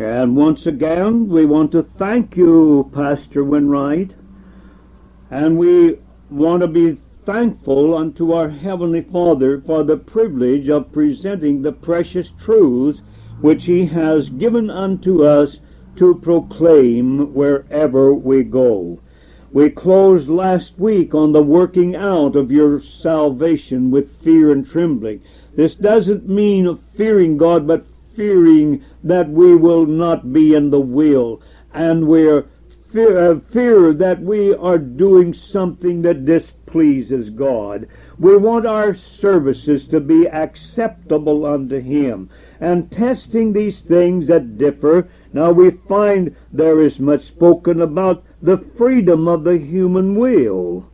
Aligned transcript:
And 0.00 0.36
once 0.36 0.64
again, 0.64 1.28
we 1.28 1.44
want 1.44 1.72
to 1.72 1.82
thank 1.82 2.36
you, 2.36 2.88
Pastor 2.94 3.42
Winwright, 3.42 4.12
and 5.28 5.58
we 5.58 5.98
want 6.30 6.62
to 6.62 6.68
be 6.68 6.98
thankful 7.24 7.96
unto 7.96 8.30
our 8.30 8.48
Heavenly 8.48 9.00
Father 9.00 9.60
for 9.60 9.82
the 9.82 9.96
privilege 9.96 10.68
of 10.68 10.92
presenting 10.92 11.62
the 11.62 11.72
precious 11.72 12.30
truths 12.38 13.02
which 13.40 13.64
He 13.64 13.86
has 13.86 14.30
given 14.30 14.70
unto 14.70 15.24
us 15.24 15.58
to 15.96 16.14
proclaim 16.14 17.34
wherever 17.34 18.14
we 18.14 18.44
go. 18.44 19.00
We 19.50 19.68
closed 19.68 20.28
last 20.28 20.78
week 20.78 21.12
on 21.12 21.32
the 21.32 21.42
working 21.42 21.96
out 21.96 22.36
of 22.36 22.52
your 22.52 22.80
salvation 22.80 23.90
with 23.90 24.22
fear 24.22 24.52
and 24.52 24.64
trembling. 24.64 25.22
This 25.56 25.74
doesn't 25.74 26.28
mean 26.28 26.66
of 26.66 26.78
fearing 26.94 27.36
God, 27.36 27.66
but 27.66 27.84
fearing 28.18 28.82
that 29.04 29.30
we 29.30 29.54
will 29.54 29.86
not 29.86 30.32
be 30.32 30.52
in 30.52 30.70
the 30.70 30.80
will, 30.80 31.40
and 31.72 32.08
we're 32.08 32.44
fear, 32.90 33.16
uh, 33.16 33.38
fear 33.50 33.92
that 33.92 34.20
we 34.20 34.52
are 34.54 34.76
doing 34.76 35.32
something 35.32 36.02
that 36.02 36.24
displeases 36.24 37.30
God. 37.30 37.86
We 38.18 38.36
want 38.36 38.66
our 38.66 38.92
services 38.92 39.86
to 39.88 40.00
be 40.00 40.26
acceptable 40.26 41.46
unto 41.46 41.78
Him. 41.78 42.28
And 42.60 42.90
testing 42.90 43.52
these 43.52 43.82
things 43.82 44.26
that 44.26 44.58
differ, 44.58 45.06
now 45.32 45.52
we 45.52 45.70
find 45.70 46.34
there 46.52 46.80
is 46.80 46.98
much 46.98 47.24
spoken 47.26 47.80
about 47.80 48.24
the 48.42 48.58
freedom 48.58 49.28
of 49.28 49.44
the 49.44 49.58
human 49.58 50.16
will. 50.16 50.86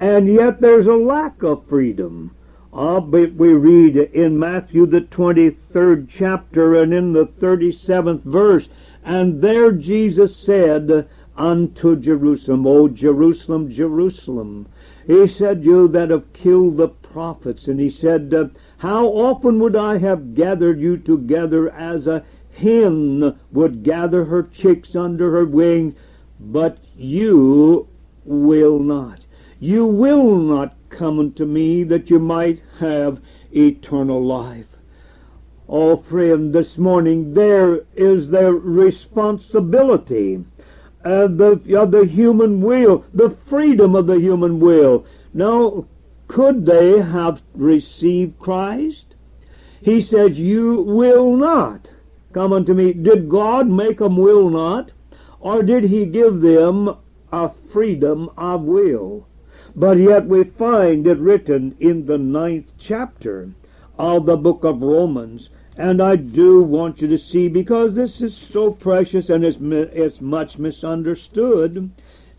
And 0.00 0.26
yet 0.26 0.60
there's 0.60 0.88
a 0.88 0.96
lack 0.96 1.44
of 1.44 1.66
freedom. 1.66 2.32
But 2.76 3.34
we 3.34 3.52
read 3.52 3.96
in 3.96 4.36
Matthew 4.36 4.86
the 4.86 5.02
23rd 5.02 6.08
chapter 6.08 6.74
and 6.74 6.92
in 6.92 7.12
the 7.12 7.24
37th 7.24 8.22
verse, 8.22 8.68
and 9.04 9.40
there 9.40 9.70
Jesus 9.70 10.36
said 10.36 11.06
unto 11.36 11.94
Jerusalem, 11.94 12.66
O 12.66 12.88
Jerusalem, 12.88 13.70
Jerusalem, 13.70 14.66
he 15.06 15.28
said, 15.28 15.64
You 15.64 15.86
that 15.86 16.10
have 16.10 16.32
killed 16.32 16.76
the 16.76 16.88
prophets, 16.88 17.68
and 17.68 17.78
he 17.78 17.90
said, 17.90 18.50
How 18.78 19.06
often 19.06 19.60
would 19.60 19.76
I 19.76 19.98
have 19.98 20.34
gathered 20.34 20.80
you 20.80 20.96
together 20.96 21.70
as 21.70 22.08
a 22.08 22.24
hen 22.50 23.36
would 23.52 23.84
gather 23.84 24.24
her 24.24 24.42
chicks 24.42 24.96
under 24.96 25.30
her 25.30 25.46
wing, 25.46 25.94
but 26.40 26.78
you 26.96 27.86
will 28.24 28.80
not. 28.80 29.20
You 29.60 29.86
will 29.86 30.38
not 30.38 30.74
come 30.94 31.18
unto 31.18 31.44
me 31.44 31.82
that 31.82 32.08
you 32.08 32.18
might 32.18 32.62
have 32.78 33.20
eternal 33.52 34.24
life. 34.24 34.66
Oh, 35.68 35.96
friend, 35.96 36.52
this 36.52 36.78
morning 36.78 37.34
there 37.34 37.80
is 37.94 38.28
the 38.28 38.52
responsibility 38.52 40.44
of 41.04 41.36
the, 41.36 41.76
of 41.76 41.90
the 41.90 42.04
human 42.06 42.60
will, 42.60 43.04
the 43.12 43.30
freedom 43.30 43.96
of 43.96 44.06
the 44.06 44.20
human 44.20 44.60
will. 44.60 45.04
Now, 45.32 45.86
could 46.28 46.64
they 46.64 47.00
have 47.00 47.42
received 47.54 48.38
Christ? 48.38 49.16
He 49.80 50.00
says, 50.00 50.38
You 50.38 50.82
will 50.82 51.36
not 51.36 51.90
come 52.32 52.52
unto 52.52 52.72
me. 52.72 52.92
Did 52.92 53.28
God 53.28 53.68
make 53.68 53.98
them 53.98 54.16
will 54.16 54.48
not? 54.48 54.92
Or 55.40 55.62
did 55.62 55.84
he 55.84 56.06
give 56.06 56.40
them 56.40 56.96
a 57.32 57.50
freedom 57.72 58.30
of 58.36 58.62
will? 58.62 59.26
But 59.76 59.98
yet 59.98 60.26
we 60.26 60.44
find 60.44 61.06
it 61.06 61.18
written 61.18 61.74
in 61.80 62.06
the 62.06 62.18
ninth 62.18 62.70
chapter 62.78 63.50
of 63.98 64.26
the 64.26 64.36
book 64.36 64.62
of 64.62 64.82
Romans. 64.82 65.50
And 65.76 66.00
I 66.00 66.14
do 66.14 66.62
want 66.62 67.00
you 67.00 67.08
to 67.08 67.18
see, 67.18 67.48
because 67.48 67.94
this 67.94 68.20
is 68.20 68.36
so 68.36 68.70
precious 68.70 69.28
and 69.28 69.44
it's, 69.44 69.58
it's 69.60 70.20
much 70.20 70.58
misunderstood 70.58 71.90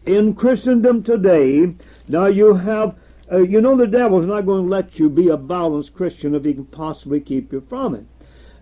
in 0.05 0.33
Christendom 0.33 1.03
today. 1.03 1.75
Now 2.07 2.27
you 2.27 2.53
have, 2.53 2.95
uh, 3.29 3.39
you 3.39 3.59
know, 3.59 3.75
the 3.75 3.87
devil's 3.87 4.25
not 4.25 4.45
going 4.45 4.63
to 4.63 4.69
let 4.69 4.97
you 4.97 5.09
be 5.09 5.27
a 5.27 5.35
balanced 5.35 5.93
Christian 5.93 6.35
if 6.35 6.45
he 6.45 6.53
can 6.53 6.65
possibly 6.65 7.19
keep 7.19 7.51
you 7.51 7.61
from 7.67 7.95
it. 7.95 8.05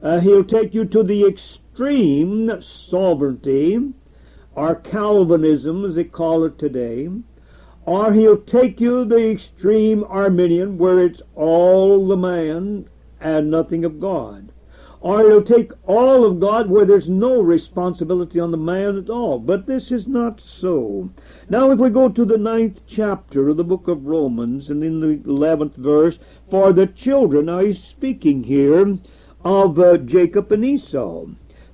Uh, 0.01 0.19
he'll 0.19 0.43
take 0.43 0.73
you 0.73 0.85
to 0.85 1.03
the 1.03 1.25
extreme 1.25 2.59
sovereignty, 2.61 3.79
or 4.55 4.75
Calvinism 4.75 5.85
as 5.85 5.95
they 5.95 6.03
call 6.03 6.43
it 6.45 6.57
today, 6.57 7.09
or 7.85 8.13
he'll 8.13 8.37
take 8.37 8.79
you 8.79 9.03
the 9.03 9.29
extreme 9.29 10.03
Arminian 10.05 10.77
where 10.77 10.99
it's 10.99 11.21
all 11.35 12.07
the 12.07 12.15
man 12.15 12.87
and 13.19 13.51
nothing 13.51 13.83
of 13.83 13.99
God. 13.99 14.51
Or 15.01 15.19
he'll 15.19 15.43
take 15.43 15.73
all 15.85 16.23
of 16.23 16.39
God 16.39 16.69
where 16.69 16.85
there's 16.85 17.09
no 17.09 17.41
responsibility 17.41 18.39
on 18.39 18.51
the 18.51 18.57
man 18.57 18.97
at 18.97 19.09
all. 19.09 19.37
But 19.37 19.65
this 19.65 19.91
is 19.91 20.07
not 20.07 20.39
so. 20.39 21.09
Now 21.49 21.71
if 21.71 21.79
we 21.79 21.89
go 21.89 22.07
to 22.07 22.23
the 22.23 22.37
ninth 22.37 22.79
chapter 22.87 23.49
of 23.49 23.57
the 23.57 23.65
book 23.65 23.89
of 23.89 24.05
Romans 24.05 24.69
and 24.69 24.81
in 24.81 25.01
the 25.01 25.29
eleventh 25.29 25.75
verse, 25.75 26.19
for 26.49 26.71
the 26.71 26.87
children, 26.87 27.47
now 27.47 27.59
he's 27.59 27.83
speaking 27.83 28.43
here 28.43 28.97
of 29.43 29.77
uh, 29.77 29.97
Jacob 29.97 30.49
and 30.53 30.63
Esau. 30.63 31.25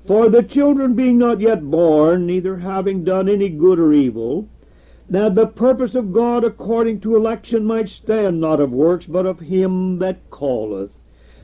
For 0.08 0.28
the 0.28 0.42
children 0.42 0.96
being 0.96 1.20
not 1.20 1.40
yet 1.40 1.62
born, 1.70 2.26
neither 2.26 2.58
having 2.58 3.04
done 3.04 3.30
any 3.30 3.50
good 3.50 3.78
or 3.78 3.94
evil, 3.94 4.48
that 5.10 5.34
the 5.36 5.48
purpose 5.48 5.96
of 5.96 6.14
God 6.14 6.44
according 6.44 7.02
to 7.02 7.16
election 7.16 7.66
might 7.66 7.90
stand, 7.90 8.40
not 8.40 8.60
of 8.60 8.72
works, 8.72 9.06
but 9.06 9.26
of 9.26 9.40
him 9.40 9.98
that 10.00 10.30
calleth. 10.30 10.92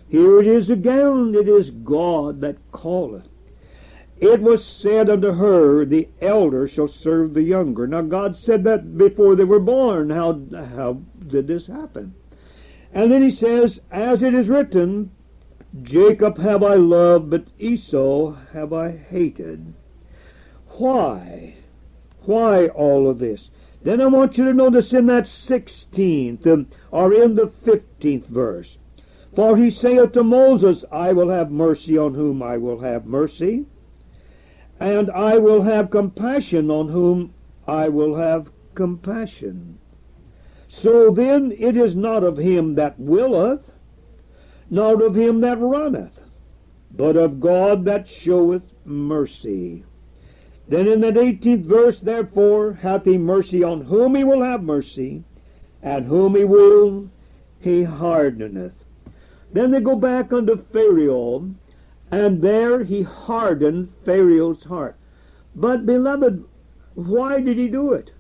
Here 0.08 0.40
it 0.40 0.48
is 0.48 0.70
again, 0.70 1.34
it 1.36 1.50
is 1.50 1.72
God 1.72 2.42
that 2.42 2.58
calleth. 2.72 3.28
It 4.18 4.42
was 4.42 4.64
said 4.64 5.10
unto 5.10 5.32
her, 5.32 5.84
The 5.84 6.08
elder 6.22 6.68
shall 6.68 6.88
serve 6.88 7.34
the 7.34 7.44
younger. 7.44 7.86
Now 7.88 8.02
God 8.02 8.36
said 8.36 8.64
that 8.64 8.98
before 8.98 9.36
they 9.36 9.44
were 9.44 9.60
born. 9.60 10.10
How, 10.10 10.40
how 10.54 11.02
did 11.28 11.48
this 11.48 11.68
happen? 11.68 12.14
And 12.94 13.12
then 13.12 13.22
he 13.22 13.32
says, 13.32 13.82
As 13.92 14.24
it 14.24 14.34
is 14.34 14.48
written, 14.48 15.12
Jacob 15.82 16.38
have 16.38 16.64
I 16.64 16.76
loved, 16.76 17.30
but 17.30 17.48
Esau 17.60 18.36
have 18.54 18.72
I 18.72 18.92
hated. 18.92 19.74
Why? 20.78 21.56
Why 22.22 22.68
all 22.68 23.10
of 23.10 23.20
this? 23.20 23.50
Then 23.86 24.02
I 24.02 24.08
want 24.08 24.36
you 24.36 24.46
to 24.46 24.54
notice 24.54 24.94
in 24.94 25.06
that 25.06 25.26
16th 25.26 26.48
um, 26.48 26.66
or 26.90 27.14
in 27.14 27.36
the 27.36 27.52
15th 27.64 28.26
verse. 28.26 28.80
For 29.36 29.58
he 29.58 29.70
saith 29.70 30.14
to 30.14 30.24
Moses, 30.24 30.84
I 30.92 31.14
will 31.14 31.30
have 31.30 31.52
mercy 31.52 31.96
on 31.96 32.16
whom 32.16 32.42
I 32.42 32.58
will 32.58 32.80
have 32.80 33.06
mercy, 33.06 33.68
and 34.80 35.12
I 35.12 35.38
will 35.38 35.62
have 35.62 35.92
compassion 35.92 36.72
on 36.72 36.88
whom 36.88 37.36
I 37.68 37.90
will 37.90 38.16
have 38.16 38.50
compassion. 38.74 39.78
So 40.68 41.12
then 41.12 41.54
it 41.56 41.78
is 41.78 41.96
not 41.96 42.24
of 42.24 42.38
him 42.38 42.74
that 42.76 43.00
willeth, 43.00 43.72
nor 44.68 45.06
of 45.06 45.14
him 45.16 45.42
that 45.42 45.60
runneth, 45.60 46.26
but 46.92 47.16
of 47.16 47.40
God 47.40 47.86
that 47.86 48.08
showeth 48.08 48.64
mercy. 48.84 49.84
Then 50.68 50.88
in 50.88 51.02
that 51.02 51.14
18th 51.14 51.66
verse, 51.66 52.00
therefore, 52.00 52.74
hath 52.74 53.06
he 53.06 53.18
mercy 53.18 53.64
on 53.64 53.82
whom 53.82 54.16
he 54.16 54.24
will 54.24 54.42
have 54.42 54.64
mercy, 54.64 55.24
and 55.84 56.06
whom 56.06 56.36
he 56.36 56.44
will, 56.44 57.10
he 57.60 57.84
hardeneth. 57.84 58.74
Then 59.54 59.70
they 59.70 59.80
go 59.80 59.96
back 59.96 60.34
unto 60.34 60.58
Pharaoh, 60.58 61.52
and 62.10 62.42
there 62.42 62.84
he 62.84 63.04
hardened 63.04 63.90
Pharaoh's 64.04 64.64
heart. 64.64 64.96
But, 65.56 65.86
beloved, 65.86 66.44
why 66.96 67.42
did 67.42 67.58
he 67.58 67.68
do 67.68 67.94
it? 67.94 68.12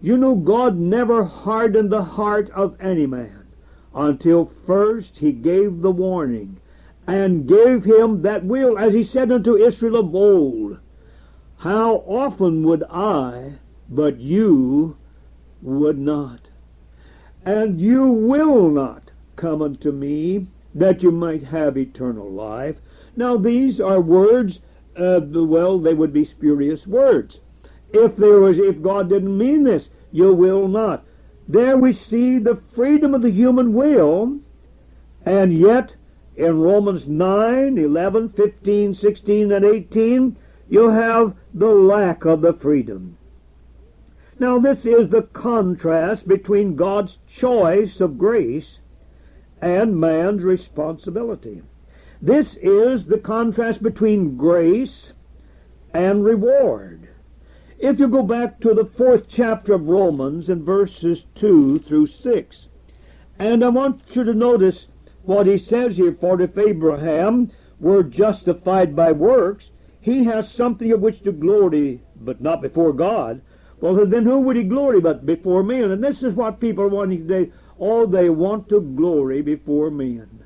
You 0.00 0.16
know, 0.16 0.34
God 0.34 0.78
never 0.78 1.24
hardened 1.24 1.90
the 1.90 2.04
heart 2.04 2.50
of 2.50 2.76
any 2.80 3.06
man 3.06 3.46
until 3.94 4.44
first 4.44 5.18
he 5.18 5.32
gave 5.32 5.82
the 5.82 5.90
warning 5.90 6.58
and 7.06 7.48
gave 7.48 7.84
him 7.84 8.22
that 8.22 8.44
will, 8.44 8.78
as 8.78 8.94
he 8.94 9.02
said 9.02 9.32
unto 9.32 9.56
Israel 9.56 9.96
of 9.96 10.14
old, 10.14 10.78
how 11.60 11.96
often 12.06 12.62
would 12.62 12.82
I, 12.84 13.52
but 13.90 14.18
you 14.18 14.96
would 15.60 15.98
not? 15.98 16.48
And 17.44 17.78
you 17.78 18.06
will 18.06 18.70
not 18.70 19.10
come 19.36 19.60
unto 19.60 19.92
me 19.92 20.46
that 20.74 21.02
you 21.02 21.10
might 21.10 21.42
have 21.42 21.76
eternal 21.76 22.30
life. 22.30 22.80
Now 23.14 23.36
these 23.36 23.78
are 23.78 24.00
words, 24.00 24.60
uh, 24.96 25.20
well, 25.22 25.78
they 25.78 25.92
would 25.92 26.14
be 26.14 26.24
spurious 26.24 26.86
words. 26.86 27.40
If 27.92 28.16
there 28.16 28.40
was, 28.40 28.58
if 28.58 28.80
God 28.80 29.10
didn't 29.10 29.36
mean 29.36 29.64
this, 29.64 29.90
you 30.12 30.32
will 30.32 30.66
not. 30.66 31.04
There 31.46 31.76
we 31.76 31.92
see 31.92 32.38
the 32.38 32.58
freedom 32.72 33.12
of 33.12 33.20
the 33.20 33.30
human 33.30 33.74
will, 33.74 34.38
and 35.26 35.52
yet 35.52 35.94
in 36.36 36.58
Romans 36.58 37.06
9, 37.06 37.76
11, 37.76 38.30
15, 38.30 38.94
16, 38.94 39.52
and 39.52 39.64
18, 39.66 40.36
you 40.70 40.88
have 40.88 41.34
the 41.52 41.66
lack 41.66 42.24
of 42.24 42.40
the 42.40 42.52
freedom. 42.52 43.18
Now, 44.38 44.60
this 44.60 44.86
is 44.86 45.08
the 45.08 45.22
contrast 45.22 46.26
between 46.26 46.76
God's 46.76 47.18
choice 47.28 48.00
of 48.00 48.16
grace 48.16 48.78
and 49.60 49.98
man's 49.98 50.44
responsibility. 50.44 51.62
This 52.22 52.56
is 52.62 53.06
the 53.06 53.18
contrast 53.18 53.82
between 53.82 54.36
grace 54.36 55.12
and 55.92 56.24
reward. 56.24 57.08
If 57.80 57.98
you 57.98 58.06
go 58.08 58.22
back 58.22 58.60
to 58.60 58.72
the 58.72 58.84
fourth 58.84 59.24
chapter 59.26 59.74
of 59.74 59.88
Romans 59.88 60.48
in 60.48 60.64
verses 60.64 61.24
2 61.34 61.80
through 61.80 62.06
6, 62.06 62.68
and 63.40 63.64
I 63.64 63.68
want 63.70 64.02
you 64.14 64.22
to 64.22 64.34
notice 64.34 64.86
what 65.24 65.46
he 65.46 65.58
says 65.58 65.96
here, 65.96 66.12
for 66.12 66.40
if 66.40 66.56
Abraham 66.56 67.50
were 67.80 68.02
justified 68.02 68.94
by 68.94 69.12
works, 69.12 69.70
he 70.00 70.24
has 70.24 70.50
something 70.50 70.92
of 70.92 71.00
which 71.00 71.22
to 71.22 71.32
glory, 71.32 72.00
but 72.20 72.40
not 72.40 72.62
before 72.62 72.92
God. 72.92 73.42
Well, 73.80 74.06
then 74.06 74.24
who 74.24 74.40
would 74.40 74.56
he 74.56 74.62
glory 74.62 75.00
but 75.00 75.26
before 75.26 75.62
men? 75.62 75.90
And 75.90 76.02
this 76.02 76.22
is 76.22 76.34
what 76.34 76.60
people 76.60 76.84
are 76.84 76.88
wanting 76.88 77.26
today. 77.26 77.52
Oh, 77.78 78.06
they 78.06 78.30
want 78.30 78.68
to 78.70 78.80
glory 78.80 79.42
before 79.42 79.90
men. 79.90 80.44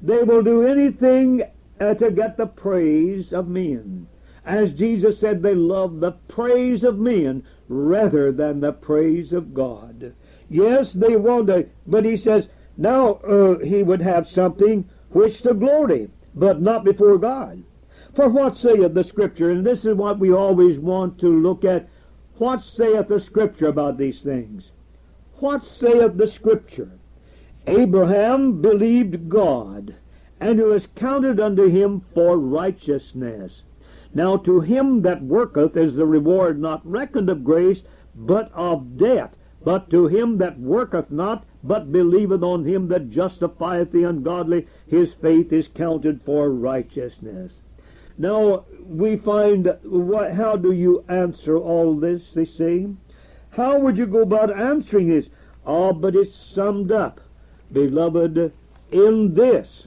They 0.00 0.22
will 0.22 0.42
do 0.42 0.66
anything 0.66 1.42
uh, 1.80 1.94
to 1.94 2.10
get 2.10 2.36
the 2.36 2.46
praise 2.46 3.32
of 3.32 3.48
men. 3.48 4.08
As 4.44 4.72
Jesus 4.72 5.18
said, 5.18 5.42
they 5.42 5.54
love 5.54 6.00
the 6.00 6.12
praise 6.12 6.82
of 6.82 6.98
men 6.98 7.44
rather 7.68 8.32
than 8.32 8.60
the 8.60 8.72
praise 8.72 9.32
of 9.32 9.54
God. 9.54 10.12
Yes, 10.48 10.92
they 10.92 11.16
want 11.16 11.46
to, 11.46 11.68
but 11.86 12.04
he 12.04 12.16
says, 12.16 12.48
now 12.76 13.14
uh, 13.14 13.58
he 13.60 13.82
would 13.82 14.02
have 14.02 14.28
something 14.28 14.88
which 15.10 15.42
to 15.42 15.54
glory, 15.54 16.10
but 16.34 16.60
not 16.60 16.84
before 16.84 17.18
God. 17.18 17.62
For 18.14 18.28
what 18.28 18.58
saith 18.58 18.92
the 18.92 19.04
Scripture? 19.04 19.48
And 19.48 19.64
this 19.64 19.86
is 19.86 19.94
what 19.94 20.18
we 20.18 20.30
always 20.30 20.78
want 20.78 21.18
to 21.20 21.28
look 21.28 21.64
at. 21.64 21.88
What 22.36 22.60
saith 22.60 23.08
the 23.08 23.18
Scripture 23.18 23.68
about 23.68 23.96
these 23.96 24.20
things? 24.20 24.70
What 25.38 25.64
saith 25.64 26.18
the 26.18 26.26
Scripture? 26.26 26.90
Abraham 27.66 28.60
believed 28.60 29.30
God, 29.30 29.94
and 30.40 30.60
it 30.60 30.66
was 30.66 30.88
counted 30.94 31.40
unto 31.40 31.68
him 31.68 32.02
for 32.12 32.36
righteousness. 32.36 33.62
Now 34.12 34.36
to 34.36 34.60
him 34.60 35.00
that 35.00 35.22
worketh 35.22 35.74
is 35.74 35.96
the 35.96 36.04
reward 36.04 36.60
not 36.60 36.82
reckoned 36.84 37.30
of 37.30 37.44
grace, 37.44 37.82
but 38.14 38.52
of 38.52 38.98
debt. 38.98 39.38
But 39.64 39.88
to 39.88 40.08
him 40.08 40.36
that 40.36 40.60
worketh 40.60 41.10
not, 41.10 41.46
but 41.64 41.90
believeth 41.90 42.42
on 42.42 42.66
him 42.66 42.88
that 42.88 43.08
justifieth 43.08 43.90
the 43.90 44.04
ungodly, 44.04 44.66
his 44.86 45.14
faith 45.14 45.50
is 45.50 45.66
counted 45.66 46.20
for 46.20 46.50
righteousness. 46.50 47.62
Now 48.18 48.64
we 48.86 49.16
find 49.16 49.74
what 49.84 50.32
how 50.32 50.56
do 50.56 50.72
you 50.72 51.04
answer 51.08 51.56
all 51.56 51.94
this, 51.94 52.32
they 52.32 52.44
say? 52.44 52.88
How 53.50 53.78
would 53.78 53.98
you 53.98 54.06
go 54.06 54.22
about 54.22 54.56
answering 54.58 55.08
this? 55.08 55.28
Ah, 55.66 55.92
but 55.92 56.16
it's 56.16 56.34
summed 56.34 56.90
up, 56.90 57.20
beloved, 57.70 58.52
in 58.90 59.34
this, 59.34 59.86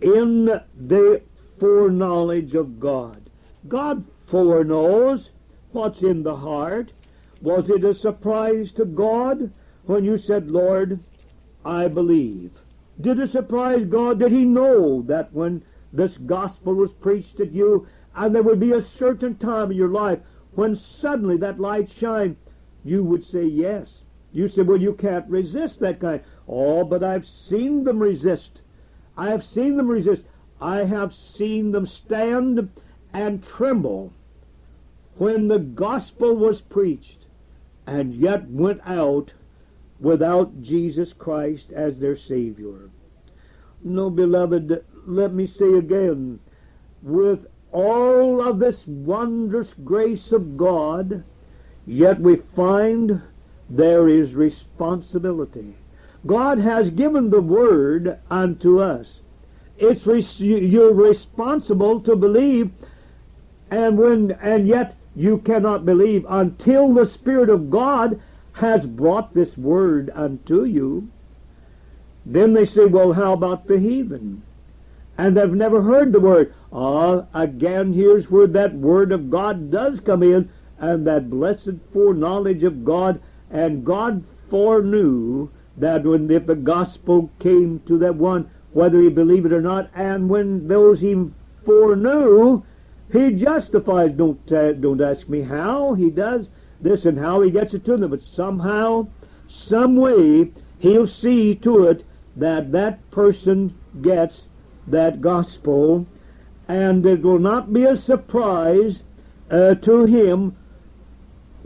in 0.00 0.60
the 0.76 1.22
foreknowledge 1.58 2.54
of 2.54 2.80
God. 2.80 3.30
God 3.68 4.04
foreknows 4.26 5.30
what's 5.72 6.02
in 6.02 6.22
the 6.22 6.36
heart. 6.36 6.92
Was 7.40 7.70
it 7.70 7.84
a 7.84 7.94
surprise 7.94 8.72
to 8.72 8.84
God 8.84 9.52
when 9.84 10.04
you 10.04 10.18
said, 10.18 10.50
Lord, 10.50 11.00
I 11.64 11.88
believe? 11.88 12.50
Did 13.00 13.18
it 13.18 13.30
surprise 13.30 13.84
God? 13.84 14.18
Did 14.18 14.32
he 14.32 14.44
know 14.44 15.02
that 15.02 15.32
when 15.32 15.62
this 15.96 16.18
gospel 16.18 16.74
was 16.74 16.92
preached 16.92 17.40
at 17.40 17.52
you, 17.52 17.86
and 18.14 18.34
there 18.34 18.42
would 18.42 18.60
be 18.60 18.72
a 18.72 18.80
certain 18.80 19.36
time 19.36 19.70
in 19.70 19.76
your 19.76 19.88
life 19.88 20.20
when 20.54 20.74
suddenly 20.74 21.36
that 21.36 21.60
light 21.60 21.88
shine, 21.88 22.36
you 22.84 23.02
would 23.04 23.22
say 23.22 23.44
yes. 23.44 24.02
You 24.32 24.48
say, 24.48 24.62
well, 24.62 24.80
you 24.80 24.94
can't 24.94 25.28
resist 25.28 25.80
that 25.80 26.00
kind. 26.00 26.22
Oh, 26.48 26.84
but 26.84 27.02
I've 27.02 27.26
seen 27.26 27.84
them 27.84 27.98
resist. 27.98 28.62
I 29.16 29.30
have 29.30 29.44
seen 29.44 29.76
them 29.76 29.88
resist. 29.88 30.24
I 30.60 30.84
have 30.84 31.14
seen 31.14 31.72
them 31.72 31.86
stand 31.86 32.70
and 33.12 33.42
tremble 33.42 34.12
when 35.16 35.48
the 35.48 35.58
gospel 35.58 36.34
was 36.34 36.60
preached 36.60 37.26
and 37.86 38.14
yet 38.14 38.48
went 38.48 38.80
out 38.84 39.32
without 40.00 40.62
Jesus 40.62 41.12
Christ 41.12 41.72
as 41.72 41.98
their 41.98 42.16
Savior. 42.16 42.90
No, 43.82 44.10
beloved, 44.10 44.84
let 45.06 45.32
me 45.32 45.46
say 45.46 45.74
again, 45.74 46.40
with 47.02 47.46
all 47.72 48.42
of 48.42 48.58
this 48.58 48.86
wondrous 48.86 49.74
grace 49.84 50.32
of 50.32 50.56
God, 50.56 51.22
yet 51.86 52.20
we 52.20 52.36
find 52.36 53.22
there 53.70 54.08
is 54.08 54.34
responsibility. 54.34 55.74
God 56.26 56.58
has 56.58 56.90
given 56.90 57.30
the 57.30 57.40
word 57.40 58.18
unto 58.30 58.80
us. 58.80 59.20
It's 59.78 60.06
res- 60.06 60.40
you're 60.40 60.94
responsible 60.94 62.00
to 62.00 62.16
believe, 62.16 62.70
and 63.70 63.98
when 63.98 64.32
and 64.32 64.66
yet 64.66 64.96
you 65.14 65.38
cannot 65.38 65.84
believe 65.84 66.26
until 66.28 66.92
the 66.92 67.06
Spirit 67.06 67.50
of 67.50 67.70
God 67.70 68.20
has 68.54 68.86
brought 68.86 69.34
this 69.34 69.56
word 69.56 70.10
unto 70.14 70.64
you. 70.64 71.08
Then 72.24 72.54
they 72.54 72.64
say, 72.64 72.86
well, 72.86 73.12
how 73.12 73.34
about 73.34 73.66
the 73.66 73.78
heathen? 73.78 74.42
And 75.18 75.36
they've 75.36 75.50
never 75.50 75.82
heard 75.82 76.12
the 76.12 76.20
word. 76.20 76.52
Ah, 76.72 77.24
again, 77.32 77.92
here's 77.92 78.30
where 78.30 78.46
that 78.48 78.74
word 78.74 79.12
of 79.12 79.30
God 79.30 79.70
does 79.70 80.00
come 80.00 80.22
in, 80.22 80.50
and 80.78 81.06
that 81.06 81.30
blessed 81.30 81.74
foreknowledge 81.92 82.64
of 82.64 82.84
God. 82.84 83.20
And 83.50 83.84
God 83.84 84.24
foreknew 84.50 85.48
that 85.78 86.04
when 86.04 86.30
if 86.30 86.46
the 86.46 86.54
gospel 86.54 87.30
came 87.38 87.80
to 87.86 87.96
that 87.98 88.16
one, 88.16 88.50
whether 88.72 89.00
he 89.00 89.08
believed 89.08 89.46
it 89.46 89.52
or 89.52 89.62
not, 89.62 89.88
and 89.94 90.28
when 90.28 90.68
those 90.68 91.00
he 91.00 91.30
foreknew, 91.64 92.62
he 93.10 93.30
justifies. 93.32 94.12
Don't 94.12 94.52
uh, 94.52 94.72
don't 94.72 95.00
ask 95.00 95.28
me 95.28 95.40
how 95.40 95.94
he 95.94 96.10
does 96.10 96.48
this 96.80 97.06
and 97.06 97.18
how 97.18 97.40
he 97.40 97.50
gets 97.50 97.72
it 97.72 97.84
to 97.86 97.96
them, 97.96 98.10
but 98.10 98.22
somehow, 98.22 99.06
some 99.48 99.96
way, 99.96 100.52
he'll 100.78 101.06
see 101.06 101.54
to 101.54 101.86
it 101.86 102.04
that 102.36 102.72
that 102.72 103.10
person 103.10 103.74
gets 104.02 104.48
that 104.86 105.20
gospel, 105.20 106.06
and 106.68 107.04
it 107.06 107.22
will 107.22 107.38
not 107.38 107.72
be 107.72 107.84
a 107.84 107.96
surprise 107.96 109.02
uh, 109.50 109.74
to 109.76 110.04
him 110.04 110.56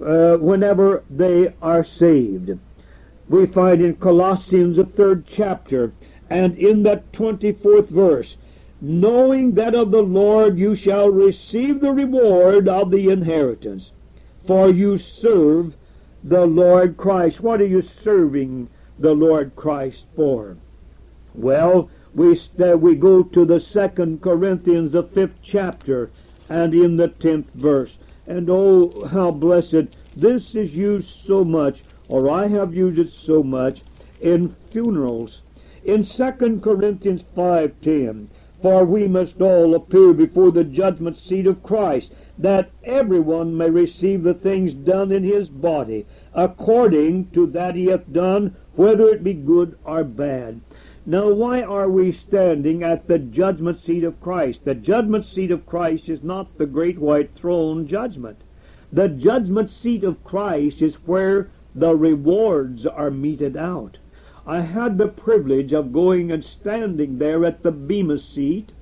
uh, 0.04 0.36
whenever 0.36 1.02
they 1.10 1.52
are 1.60 1.84
saved. 1.84 2.58
We 3.28 3.46
find 3.46 3.80
in 3.80 3.96
Colossians, 3.96 4.76
the 4.76 4.84
third 4.84 5.24
chapter, 5.26 5.92
and 6.28 6.56
in 6.56 6.82
that 6.84 7.12
24th 7.12 7.88
verse, 7.88 8.36
knowing 8.80 9.52
that 9.52 9.74
of 9.74 9.90
the 9.90 10.02
Lord 10.02 10.58
you 10.58 10.74
shall 10.74 11.10
receive 11.10 11.80
the 11.80 11.92
reward 11.92 12.68
of 12.68 12.90
the 12.90 13.08
inheritance, 13.10 13.92
for 14.46 14.70
you 14.70 14.96
serve 14.96 15.74
the 16.24 16.46
Lord 16.46 16.96
Christ. 16.96 17.40
What 17.40 17.60
are 17.60 17.66
you 17.66 17.82
serving 17.82 18.68
the 18.98 19.14
Lord 19.14 19.54
Christ 19.54 20.04
for? 20.16 20.56
Well, 21.34 21.88
we, 22.12 22.36
uh, 22.60 22.76
we 22.76 22.96
go 22.96 23.22
to 23.22 23.44
the 23.44 23.60
second 23.60 24.20
Corinthians, 24.20 24.92
the 24.92 25.04
fifth 25.04 25.38
chapter, 25.42 26.10
and 26.48 26.74
in 26.74 26.96
the 26.96 27.06
tenth 27.06 27.50
verse. 27.54 27.98
And 28.26 28.50
oh, 28.50 29.04
how 29.06 29.30
blessed. 29.30 29.94
This 30.16 30.56
is 30.56 30.74
used 30.74 31.08
so 31.08 31.44
much, 31.44 31.84
or 32.08 32.28
I 32.28 32.48
have 32.48 32.74
used 32.74 32.98
it 32.98 33.10
so 33.10 33.44
much, 33.44 33.82
in 34.20 34.56
funerals. 34.70 35.42
In 35.84 36.02
second 36.02 36.62
Corinthians 36.62 37.22
5.10, 37.36 38.26
For 38.60 38.84
we 38.84 39.06
must 39.06 39.40
all 39.40 39.74
appear 39.76 40.12
before 40.12 40.50
the 40.50 40.64
judgment 40.64 41.16
seat 41.16 41.46
of 41.46 41.62
Christ, 41.62 42.12
that 42.36 42.70
everyone 42.82 43.56
may 43.56 43.70
receive 43.70 44.24
the 44.24 44.34
things 44.34 44.74
done 44.74 45.12
in 45.12 45.22
his 45.22 45.48
body, 45.48 46.06
according 46.34 47.28
to 47.30 47.46
that 47.46 47.76
he 47.76 47.86
hath 47.86 48.12
done, 48.12 48.56
whether 48.74 49.08
it 49.08 49.22
be 49.22 49.32
good 49.32 49.78
or 49.84 50.02
bad. 50.02 50.60
Now, 51.06 51.30
why 51.30 51.62
are 51.62 51.88
we 51.88 52.12
standing 52.12 52.82
at 52.82 53.08
the 53.08 53.18
judgment 53.18 53.78
seat 53.78 54.04
of 54.04 54.20
Christ? 54.20 54.66
The 54.66 54.74
judgment 54.74 55.24
seat 55.24 55.50
of 55.50 55.64
Christ 55.64 56.10
is 56.10 56.22
not 56.22 56.58
the 56.58 56.66
great 56.66 56.98
white 56.98 57.30
throne 57.34 57.86
judgment. 57.86 58.36
The 58.92 59.08
judgment 59.08 59.70
seat 59.70 60.04
of 60.04 60.22
Christ 60.24 60.82
is 60.82 60.96
where 61.06 61.48
the 61.74 61.96
rewards 61.96 62.84
are 62.84 63.10
meted 63.10 63.56
out. 63.56 63.96
I 64.46 64.60
had 64.60 64.98
the 64.98 65.08
privilege 65.08 65.72
of 65.72 65.90
going 65.92 66.30
and 66.30 66.44
standing 66.44 67.16
there 67.16 67.46
at 67.46 67.62
the 67.62 67.72
Bema 67.72 68.18
seat 68.18 68.74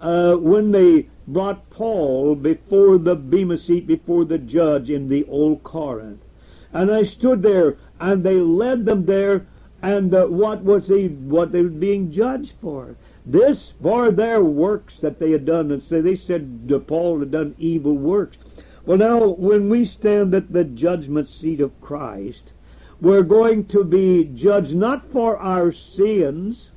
uh, 0.00 0.34
when 0.34 0.72
they 0.72 1.06
brought 1.28 1.70
Paul 1.70 2.34
before 2.34 2.98
the 2.98 3.14
Bema 3.14 3.56
seat, 3.56 3.86
before 3.86 4.24
the 4.24 4.38
judge 4.38 4.90
in 4.90 5.08
the 5.08 5.24
Old 5.26 5.62
Corinth. 5.62 6.24
And 6.72 6.90
I 6.90 7.04
stood 7.04 7.42
there, 7.42 7.76
and 8.00 8.24
they 8.24 8.40
led 8.40 8.86
them 8.86 9.06
there 9.06 9.46
and 9.82 10.14
uh, 10.14 10.26
what 10.26 10.62
was 10.62 10.88
he 10.88 11.08
what 11.08 11.52
they 11.52 11.62
were 11.62 11.68
being 11.68 12.10
judged 12.10 12.54
for? 12.60 12.96
This 13.24 13.72
for 13.82 14.10
their 14.10 14.42
works 14.42 15.00
that 15.00 15.18
they 15.18 15.30
had 15.30 15.44
done. 15.44 15.70
And 15.70 15.82
so 15.82 16.02
they 16.02 16.16
said 16.16 16.70
paul 16.86 17.20
had 17.20 17.30
done 17.30 17.54
evil 17.58 17.94
works. 17.94 18.38
Well 18.84 18.98
now 18.98 19.28
when 19.28 19.68
we 19.68 19.84
stand 19.84 20.34
at 20.34 20.52
the 20.52 20.64
judgment 20.64 21.28
seat 21.28 21.60
of 21.60 21.80
christ 21.80 22.52
we're 23.00 23.22
going 23.22 23.64
to 23.66 23.84
be 23.84 24.24
judged 24.34 24.74
not 24.74 25.10
for 25.10 25.38
our 25.38 25.72
sins 25.72 26.70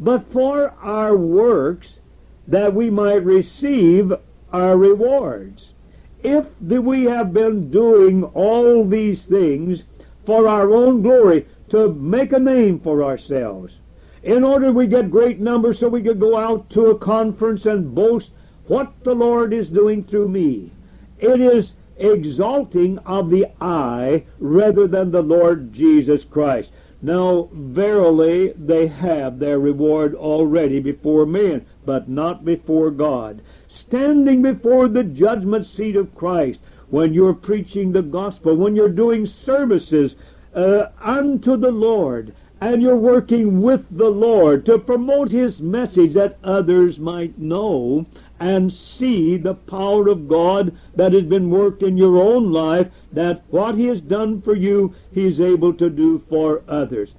but 0.00 0.30
for 0.30 0.72
our 0.80 1.16
works 1.16 1.98
that 2.46 2.72
we 2.74 2.88
might 2.88 3.24
receive 3.24 4.12
our 4.52 4.76
rewards. 4.76 5.74
If 6.22 6.46
we 6.60 7.04
have 7.04 7.32
been 7.32 7.70
doing 7.70 8.24
all 8.24 8.84
these 8.84 9.26
things 9.26 9.84
for 10.24 10.48
our 10.48 10.72
own 10.72 11.02
glory, 11.02 11.46
to 11.68 11.92
make 11.94 12.32
a 12.32 12.38
name 12.38 12.80
for 12.80 13.02
ourselves, 13.04 13.80
in 14.22 14.42
order 14.44 14.72
we 14.72 14.86
get 14.86 15.10
great 15.10 15.40
numbers 15.40 15.78
so 15.78 15.88
we 15.88 16.02
could 16.02 16.20
go 16.20 16.36
out 16.36 16.68
to 16.70 16.86
a 16.86 16.98
conference 16.98 17.66
and 17.66 17.94
boast 17.94 18.30
what 18.66 18.92
the 19.04 19.14
Lord 19.14 19.52
is 19.52 19.68
doing 19.68 20.02
through 20.02 20.28
me. 20.28 20.72
It 21.18 21.40
is 21.40 21.72
exalting 21.96 22.98
of 22.98 23.30
the 23.30 23.46
I 23.60 24.24
rather 24.38 24.86
than 24.86 25.10
the 25.10 25.22
Lord 25.22 25.72
Jesus 25.72 26.24
Christ. 26.24 26.70
Now, 27.00 27.48
verily, 27.52 28.52
they 28.56 28.88
have 28.88 29.38
their 29.38 29.58
reward 29.58 30.14
already 30.14 30.80
before 30.80 31.26
men, 31.26 31.64
but 31.86 32.08
not 32.08 32.44
before 32.44 32.90
God. 32.90 33.40
Standing 33.68 34.42
before 34.42 34.88
the 34.88 35.04
judgment 35.04 35.64
seat 35.64 35.96
of 35.96 36.14
Christ, 36.14 36.60
when 36.90 37.14
you're 37.14 37.34
preaching 37.34 37.92
the 37.92 38.02
gospel, 38.02 38.56
when 38.56 38.74
you're 38.74 38.88
doing 38.88 39.26
services 39.26 40.16
uh, 40.58 40.90
unto 41.00 41.56
the 41.56 41.70
Lord, 41.70 42.34
and 42.60 42.82
you're 42.82 42.96
working 42.96 43.62
with 43.62 43.86
the 43.96 44.10
Lord 44.10 44.66
to 44.66 44.76
promote 44.76 45.30
His 45.30 45.62
message 45.62 46.14
that 46.14 46.36
others 46.42 46.98
might 46.98 47.38
know 47.38 48.06
and 48.40 48.72
see 48.72 49.36
the 49.36 49.54
power 49.54 50.08
of 50.08 50.26
God 50.26 50.76
that 50.96 51.12
has 51.12 51.22
been 51.22 51.48
worked 51.48 51.84
in 51.84 51.96
your 51.96 52.16
own 52.16 52.50
life, 52.50 52.88
that 53.12 53.44
what 53.50 53.76
He 53.76 53.86
has 53.86 54.00
done 54.00 54.42
for 54.42 54.56
you, 54.56 54.92
He's 55.12 55.40
able 55.40 55.72
to 55.74 55.88
do 55.88 56.18
for 56.28 56.62
others. 56.66 57.14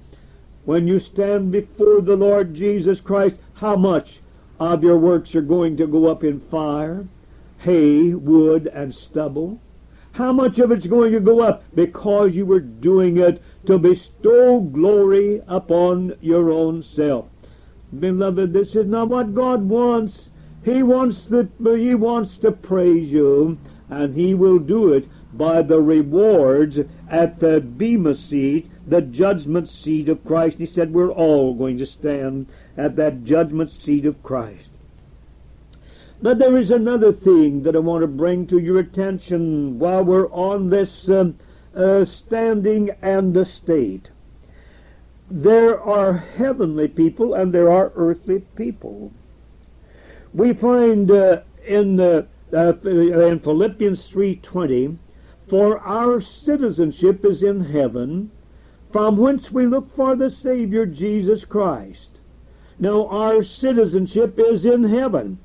When 0.66 0.86
you 0.86 0.98
stand 0.98 1.50
before 1.50 2.02
the 2.02 2.16
Lord 2.16 2.54
Jesus 2.54 3.00
Christ, 3.00 3.36
how 3.54 3.74
much 3.74 4.20
of 4.58 4.84
your 4.84 4.98
works 4.98 5.34
are 5.34 5.40
going 5.40 5.78
to 5.78 5.86
go 5.86 6.08
up 6.08 6.24
in 6.24 6.40
fire, 6.40 7.06
hay, 7.60 8.12
wood, 8.12 8.66
and 8.66 8.94
stubble? 8.94 9.58
How 10.12 10.32
much 10.32 10.58
of 10.58 10.72
it's 10.72 10.88
going 10.88 11.12
to 11.12 11.20
go 11.20 11.40
up 11.40 11.62
because 11.74 12.34
you 12.34 12.44
were 12.44 12.60
doing 12.60 13.16
it 13.16 13.40
to 13.66 13.78
bestow 13.78 14.60
glory 14.60 15.40
upon 15.46 16.14
your 16.20 16.50
own 16.50 16.82
self? 16.82 17.26
Beloved, 17.98 18.52
this 18.52 18.74
is 18.74 18.86
not 18.86 19.08
what 19.08 19.34
God 19.34 19.68
wants. 19.68 20.30
He 20.64 20.82
wants 20.82 21.26
that 21.26 21.48
he 21.60 21.94
wants 21.94 22.36
to 22.38 22.52
praise 22.52 23.12
you, 23.12 23.58
and 23.88 24.14
he 24.14 24.34
will 24.34 24.58
do 24.58 24.92
it 24.92 25.08
by 25.32 25.62
the 25.62 25.80
rewards 25.80 26.80
at 27.08 27.38
the 27.38 27.60
Bema 27.60 28.14
seat, 28.14 28.68
the 28.86 29.02
judgment 29.02 29.68
seat 29.68 30.08
of 30.08 30.24
Christ. 30.24 30.58
He 30.58 30.66
said 30.66 30.92
we're 30.92 31.12
all 31.12 31.54
going 31.54 31.78
to 31.78 31.86
stand 31.86 32.46
at 32.76 32.96
that 32.96 33.24
judgment 33.24 33.70
seat 33.70 34.06
of 34.06 34.22
Christ. 34.22 34.69
But 36.22 36.38
there 36.38 36.56
is 36.56 36.70
another 36.70 37.12
thing 37.12 37.62
that 37.62 37.76
I 37.76 37.78
want 37.78 38.02
to 38.02 38.06
bring 38.06 38.46
to 38.48 38.58
your 38.58 38.78
attention 38.78 39.78
while 39.78 40.04
we're 40.04 40.30
on 40.30 40.70
this 40.70 41.08
um, 41.08 41.36
uh, 41.74 42.04
standing 42.04 42.90
and 43.02 43.32
the 43.34 43.44
state. 43.44 44.10
There 45.30 45.80
are 45.80 46.12
heavenly 46.12 46.88
people 46.88 47.34
and 47.34 47.52
there 47.52 47.70
are 47.70 47.92
earthly 47.94 48.40
people 48.56 49.12
we 50.32 50.52
find 50.52 51.10
uh, 51.10 51.40
in 51.66 51.98
uh, 51.98 52.22
uh, 52.52 52.74
in 52.82 53.40
Philippians 53.40 54.08
3:20, 54.10 54.96
for 55.48 55.78
our 55.80 56.20
citizenship 56.20 57.24
is 57.24 57.42
in 57.42 57.60
heaven, 57.60 58.30
from 58.90 59.16
whence 59.16 59.50
we 59.50 59.66
look 59.66 59.88
for 59.90 60.14
the 60.14 60.30
Savior 60.30 60.86
Jesus 60.86 61.44
Christ. 61.44 62.20
Now 62.78 63.06
our 63.08 63.42
citizenship 63.42 64.38
is 64.38 64.64
in 64.64 64.84
heaven. 64.84 65.38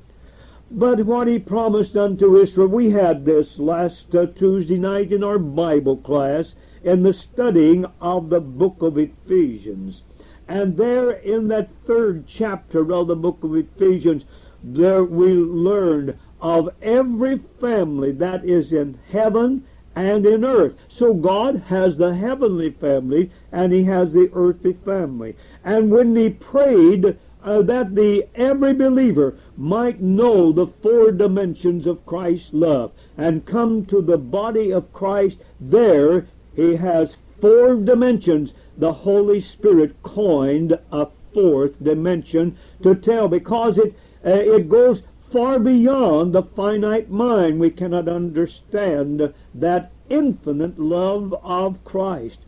But 0.72 1.06
what 1.06 1.28
he 1.28 1.38
promised 1.38 1.96
unto 1.96 2.36
Israel, 2.36 2.66
we 2.66 2.90
had 2.90 3.24
this 3.24 3.60
last 3.60 4.12
uh, 4.16 4.26
Tuesday 4.26 4.78
night 4.78 5.12
in 5.12 5.22
our 5.22 5.38
Bible 5.38 5.96
class 5.96 6.56
in 6.82 7.04
the 7.04 7.12
studying 7.12 7.86
of 8.00 8.30
the 8.30 8.40
book 8.40 8.82
of 8.82 8.98
Ephesians. 8.98 10.02
And 10.48 10.76
there 10.76 11.10
in 11.10 11.46
that 11.48 11.70
third 11.84 12.26
chapter 12.26 12.92
of 12.92 13.06
the 13.06 13.14
book 13.14 13.44
of 13.44 13.54
Ephesians, 13.54 14.24
there 14.60 15.04
we 15.04 15.32
learned 15.34 16.16
of 16.40 16.70
every 16.82 17.38
family 17.60 18.10
that 18.10 18.44
is 18.44 18.72
in 18.72 18.98
heaven 19.08 19.62
and 19.94 20.26
in 20.26 20.44
earth. 20.44 20.74
So 20.88 21.14
God 21.14 21.62
has 21.68 21.96
the 21.96 22.14
heavenly 22.14 22.70
family 22.70 23.30
and 23.52 23.72
he 23.72 23.84
has 23.84 24.12
the 24.12 24.30
earthly 24.34 24.72
family. 24.72 25.36
And 25.64 25.92
when 25.92 26.16
he 26.16 26.30
prayed 26.30 27.16
uh, 27.44 27.62
that 27.62 27.94
the 27.94 28.26
every 28.34 28.74
believer 28.74 29.36
might 29.56 30.00
know 30.00 30.52
the 30.52 30.66
four 30.66 31.10
dimensions 31.10 31.86
of 31.86 32.04
Christ's 32.06 32.52
love 32.52 32.92
and 33.16 33.44
come 33.44 33.84
to 33.86 34.00
the 34.00 34.18
body 34.18 34.72
of 34.72 34.92
Christ, 34.92 35.38
there 35.60 36.26
he 36.54 36.76
has 36.76 37.16
four 37.40 37.76
dimensions. 37.76 38.54
The 38.78 38.92
Holy 38.92 39.40
Spirit 39.40 40.02
coined 40.02 40.78
a 40.90 41.08
fourth 41.34 41.82
dimension 41.82 42.56
to 42.82 42.94
tell 42.94 43.28
because 43.28 43.76
it 43.76 43.94
uh, 44.24 44.30
it 44.30 44.68
goes 44.68 45.02
far 45.30 45.58
beyond 45.58 46.32
the 46.32 46.42
finite 46.42 47.10
mind. 47.10 47.60
We 47.60 47.70
cannot 47.70 48.08
understand 48.08 49.34
that 49.54 49.92
infinite 50.08 50.78
love 50.78 51.34
of 51.42 51.84
Christ. 51.84 52.45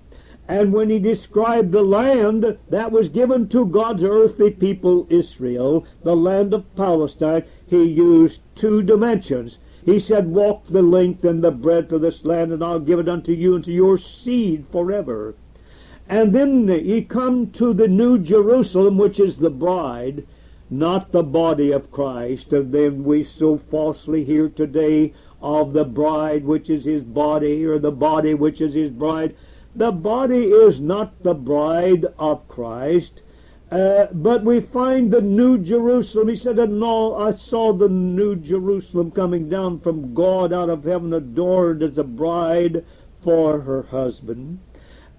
And 0.49 0.73
when 0.73 0.89
he 0.89 0.99
described 0.99 1.73
the 1.73 1.83
land 1.83 2.57
that 2.71 2.91
was 2.91 3.11
given 3.11 3.49
to 3.49 3.67
God's 3.67 4.03
earthly 4.03 4.51
people, 4.51 5.07
Israel, 5.11 5.85
the 6.03 6.17
land 6.17 6.55
of 6.55 6.75
Palestine, 6.75 7.45
he 7.67 7.83
used 7.83 8.41
two 8.55 8.83
dimensions. 8.83 9.59
He 9.85 10.01
said, 10.01 10.33
Walk 10.33 10.65
the 10.67 10.81
length 10.81 11.23
and 11.23 11.45
the 11.45 11.51
breadth 11.51 11.93
of 11.93 12.01
this 12.01 12.25
land, 12.25 12.51
and 12.51 12.65
I'll 12.65 12.81
give 12.81 12.99
it 12.99 13.11
unto 13.11 13.33
you 13.33 13.57
and 13.57 13.65
to 13.65 13.73
your 13.73 13.99
seed 13.99 14.65
forever. 14.73 15.35
And 16.09 16.33
then 16.33 16.67
he 16.67 17.03
come 17.03 17.49
to 17.51 17.75
the 17.75 17.89
New 17.89 18.19
Jerusalem, 18.19 18.97
which 18.97 19.21
is 19.21 19.37
the 19.37 19.51
bride, 19.51 20.27
not 20.71 21.13
the 21.13 21.23
body 21.23 21.73
of 21.73 21.91
Christ, 21.91 22.55
and 22.55 22.73
then 22.73 23.05
we 23.05 23.23
so 23.23 23.59
falsely 23.59 24.25
hear 24.25 24.49
today 24.49 25.13
of 25.43 25.75
the 25.75 25.85
bride 25.85 26.47
which 26.47 26.71
is 26.71 26.87
his 26.87 27.03
body, 27.03 27.67
or 27.67 27.79
the 27.79 27.93
body 27.93 28.33
which 28.33 28.63
is 28.63 28.73
his 28.73 28.91
bride. 28.91 29.35
The 29.77 29.93
body 29.93 30.45
is 30.45 30.81
not 30.81 31.23
the 31.23 31.35
bride 31.35 32.07
of 32.19 32.49
Christ, 32.49 33.23
uh, 33.71 34.07
but 34.13 34.45
we 34.45 34.61
find 34.61 35.11
the 35.11 35.21
New 35.21 35.59
Jerusalem. 35.59 36.29
He 36.29 36.37
said, 36.37 36.59
and 36.59 36.81
no, 36.81 37.15
I 37.15 37.33
saw 37.33 37.73
the 37.73 37.89
New 37.89 38.37
Jerusalem 38.37 39.11
coming 39.11 39.49
down 39.49 39.81
from 39.81 40.15
God 40.15 40.53
out 40.53 40.71
of 40.71 40.85
heaven, 40.85 41.13
adorned 41.13 41.83
as 41.83 41.99
a 41.99 42.05
bride 42.05 42.85
for 43.23 43.61
her 43.61 43.83
husband. 43.83 44.59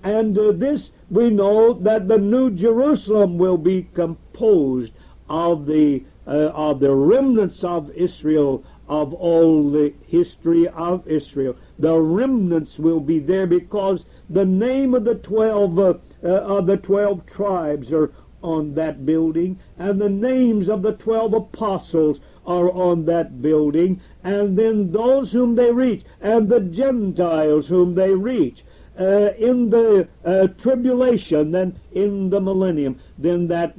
And 0.04 0.38
uh, 0.38 0.54
this 0.54 0.92
we 1.10 1.30
know 1.30 1.74
that 1.74 2.08
the 2.08 2.18
New 2.18 2.50
Jerusalem 2.52 3.38
will 3.38 3.58
be 3.58 3.84
composed 3.94 4.94
of 5.30 5.66
the 5.66 6.04
uh, 6.26 6.52
of 6.54 6.80
the 6.80 6.94
remnants 6.94 7.64
of 7.64 7.92
Israel 7.92 8.64
of 8.88 9.14
all 9.14 9.70
the 9.70 9.94
history 10.08 10.68
of 10.70 11.08
Israel. 11.08 11.56
The 11.78 12.00
remnants 12.00 12.80
will 12.80 13.00
be 13.00 13.20
there 13.20 13.46
because 13.46 14.06
the 14.30 14.46
name 14.46 14.94
of 14.94 15.06
the 15.06 15.16
twelve 15.16 15.80
uh, 15.80 15.96
uh, 16.24 16.28
of 16.28 16.68
the 16.68 16.78
twelve 16.78 17.26
tribes 17.26 17.92
are 17.92 18.12
on 18.42 18.74
that 18.76 19.06
building, 19.06 19.60
and 19.78 20.00
the 20.00 20.10
names 20.10 20.70
of 20.70 20.82
the 20.82 20.94
twelve 20.94 21.34
apostles 21.34 22.22
are 22.46 22.72
on 22.72 23.06
that 23.06 23.42
building, 23.42 24.00
and 24.24 24.58
then 24.58 24.92
those 24.92 25.32
whom 25.32 25.56
they 25.56 25.72
reach, 25.72 26.04
and 26.22 26.48
the 26.48 26.62
Gentiles 26.62 27.68
whom 27.68 27.96
they 27.96 28.14
reach 28.14 28.64
uh, 29.00 29.32
in 29.38 29.70
the 29.70 30.08
uh, 30.26 30.48
tribulation 30.58 31.52
than 31.52 31.80
in 31.92 32.30
the 32.30 32.40
millennium. 32.40 33.00
Then 33.18 33.48
that 33.48 33.74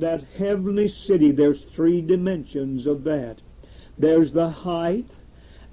that 0.00 0.24
heavenly 0.36 0.88
city, 0.88 1.30
there's 1.30 1.64
three 1.64 2.00
dimensions 2.00 2.86
of 2.86 3.04
that. 3.04 3.40
There's 3.98 4.32
the 4.32 4.48
height, 4.48 5.10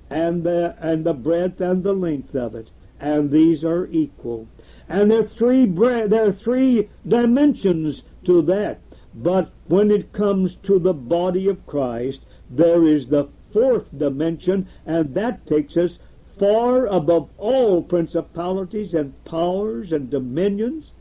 and 0.10 0.43
the 0.43 0.75
and 0.79 1.05
the 1.05 1.13
breadth 1.13 1.62
and 1.62 1.84
the 1.84 1.93
length 1.93 2.36
of 2.36 2.55
it, 2.55 2.72
and 2.99 3.31
these 3.31 3.63
are 3.63 3.87
equal. 3.87 4.47
And 4.89 5.11
there 5.11 5.19
are 5.19 5.27
three 5.27 5.65
there 5.65 6.27
are 6.27 6.31
three 6.31 6.89
dimensions 7.07 8.03
to 8.23 8.41
that. 8.43 8.79
But 9.13 9.49
when 9.67 9.89
it 9.91 10.13
comes 10.13 10.55
to 10.63 10.79
the 10.79 10.93
body 10.93 11.47
of 11.47 11.65
Christ, 11.65 12.25
there 12.49 12.83
is 12.85 13.07
the 13.07 13.27
fourth 13.51 13.97
dimension, 13.97 14.67
and 14.85 15.15
that 15.15 15.45
takes 15.45 15.75
us 15.75 15.99
far 16.37 16.85
above 16.85 17.29
all 17.37 17.81
principalities 17.81 18.93
and 18.93 19.23
powers 19.25 19.91
and 19.91 20.09
dominions. 20.09 20.93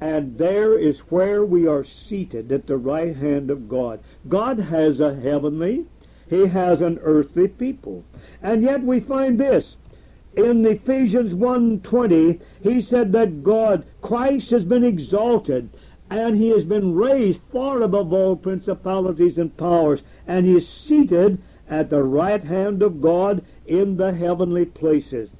And 0.00 0.38
there 0.38 0.78
is 0.78 1.00
where 1.10 1.44
we 1.44 1.66
are 1.66 1.84
seated 1.84 2.50
at 2.50 2.66
the 2.66 2.78
right 2.78 3.14
hand 3.14 3.50
of 3.50 3.68
God. 3.68 4.00
God 4.28 4.58
has 4.58 4.98
a 4.98 5.14
heavenly, 5.14 5.84
He 6.28 6.46
has 6.46 6.80
an 6.80 6.98
earthly 7.02 7.46
people. 7.46 8.02
And 8.42 8.62
yet 8.62 8.82
we 8.82 8.98
find 8.98 9.38
this. 9.38 9.76
In 10.36 10.64
Ephesians 10.64 11.34
1.20, 11.34 12.40
he 12.62 12.80
said 12.80 13.12
that 13.12 13.42
God, 13.42 13.84
Christ 14.00 14.50
has 14.50 14.64
been 14.64 14.82
exalted, 14.82 15.68
and 16.08 16.36
he 16.36 16.48
has 16.48 16.64
been 16.64 16.94
raised 16.94 17.40
far 17.50 17.82
above 17.82 18.12
all 18.14 18.36
principalities 18.36 19.36
and 19.36 19.54
powers, 19.56 20.02
and 20.26 20.46
he 20.46 20.56
is 20.56 20.66
seated 20.66 21.38
at 21.68 21.90
the 21.90 22.02
right 22.02 22.42
hand 22.42 22.82
of 22.82 23.02
God 23.02 23.42
in 23.66 23.96
the 23.96 24.12
heavenly 24.12 24.64
places. 24.64 25.30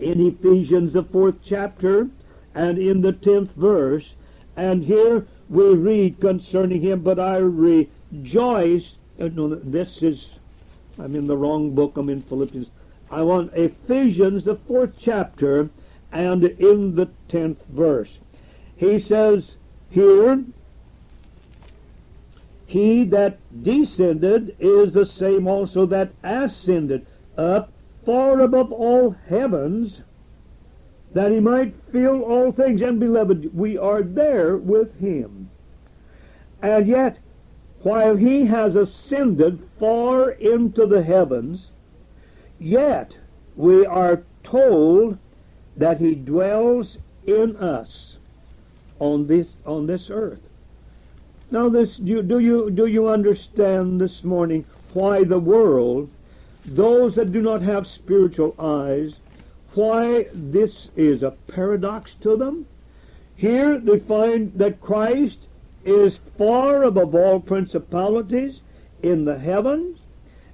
In 0.00 0.26
Ephesians, 0.26 0.94
the 0.94 1.02
fourth 1.02 1.36
chapter, 1.42 2.08
and 2.54 2.78
in 2.78 3.02
the 3.02 3.12
tenth 3.12 3.52
verse, 3.52 4.14
and 4.56 4.84
here 4.84 5.26
we 5.50 5.74
read 5.74 6.20
concerning 6.20 6.80
him, 6.80 7.02
but 7.02 7.18
I 7.18 7.36
rejoice. 7.36 8.96
Uh, 9.20 9.28
no, 9.28 9.54
this 9.54 10.02
is, 10.02 10.30
I'm 10.98 11.14
in 11.14 11.26
the 11.26 11.36
wrong 11.36 11.74
book, 11.74 11.98
I'm 11.98 12.08
in 12.08 12.22
Philippians. 12.22 12.70
I 13.10 13.22
want 13.22 13.52
Ephesians, 13.54 14.44
the 14.44 14.56
fourth 14.56 14.94
chapter, 14.98 15.70
and 16.12 16.44
in 16.44 16.94
the 16.96 17.08
tenth 17.28 17.64
verse. 17.66 18.18
He 18.76 18.98
says 18.98 19.56
here, 19.88 20.44
He 22.66 23.04
that 23.04 23.38
descended 23.62 24.56
is 24.58 24.92
the 24.92 25.06
same 25.06 25.46
also 25.46 25.86
that 25.86 26.10
ascended 26.24 27.06
up 27.38 27.70
far 28.04 28.40
above 28.40 28.72
all 28.72 29.10
heavens, 29.10 30.02
that 31.12 31.32
he 31.32 31.40
might 31.40 31.74
fill 31.92 32.22
all 32.22 32.52
things. 32.52 32.82
And 32.82 32.98
beloved, 32.98 33.56
we 33.56 33.78
are 33.78 34.02
there 34.02 34.56
with 34.56 34.98
him. 34.98 35.48
And 36.60 36.86
yet, 36.86 37.18
while 37.82 38.16
he 38.16 38.46
has 38.46 38.74
ascended 38.74 39.60
far 39.78 40.30
into 40.30 40.86
the 40.86 41.02
heavens, 41.02 41.70
yet 42.58 43.16
we 43.56 43.84
are 43.86 44.22
told 44.42 45.18
that 45.76 45.98
he 45.98 46.14
dwells 46.14 46.98
in 47.26 47.56
us 47.56 48.16
on 48.98 49.26
this 49.26 49.56
on 49.66 49.86
this 49.86 50.10
earth. 50.10 50.48
Now, 51.50 51.68
this 51.68 51.96
do, 51.96 52.22
do 52.22 52.38
you 52.38 52.70
do 52.70 52.86
you 52.86 53.08
understand 53.08 54.00
this 54.00 54.24
morning 54.24 54.64
why 54.92 55.24
the 55.24 55.38
world, 55.38 56.08
those 56.64 57.14
that 57.14 57.32
do 57.32 57.42
not 57.42 57.62
have 57.62 57.86
spiritual 57.86 58.54
eyes, 58.58 59.20
why 59.74 60.26
this 60.32 60.88
is 60.96 61.22
a 61.22 61.36
paradox 61.46 62.14
to 62.14 62.36
them? 62.36 62.66
Here 63.36 63.78
they 63.78 63.98
find 63.98 64.52
that 64.54 64.80
Christ 64.80 65.46
is 65.84 66.18
far 66.38 66.82
above 66.82 67.14
all 67.14 67.38
principalities 67.38 68.62
in 69.02 69.24
the 69.24 69.38
heavens, 69.38 69.98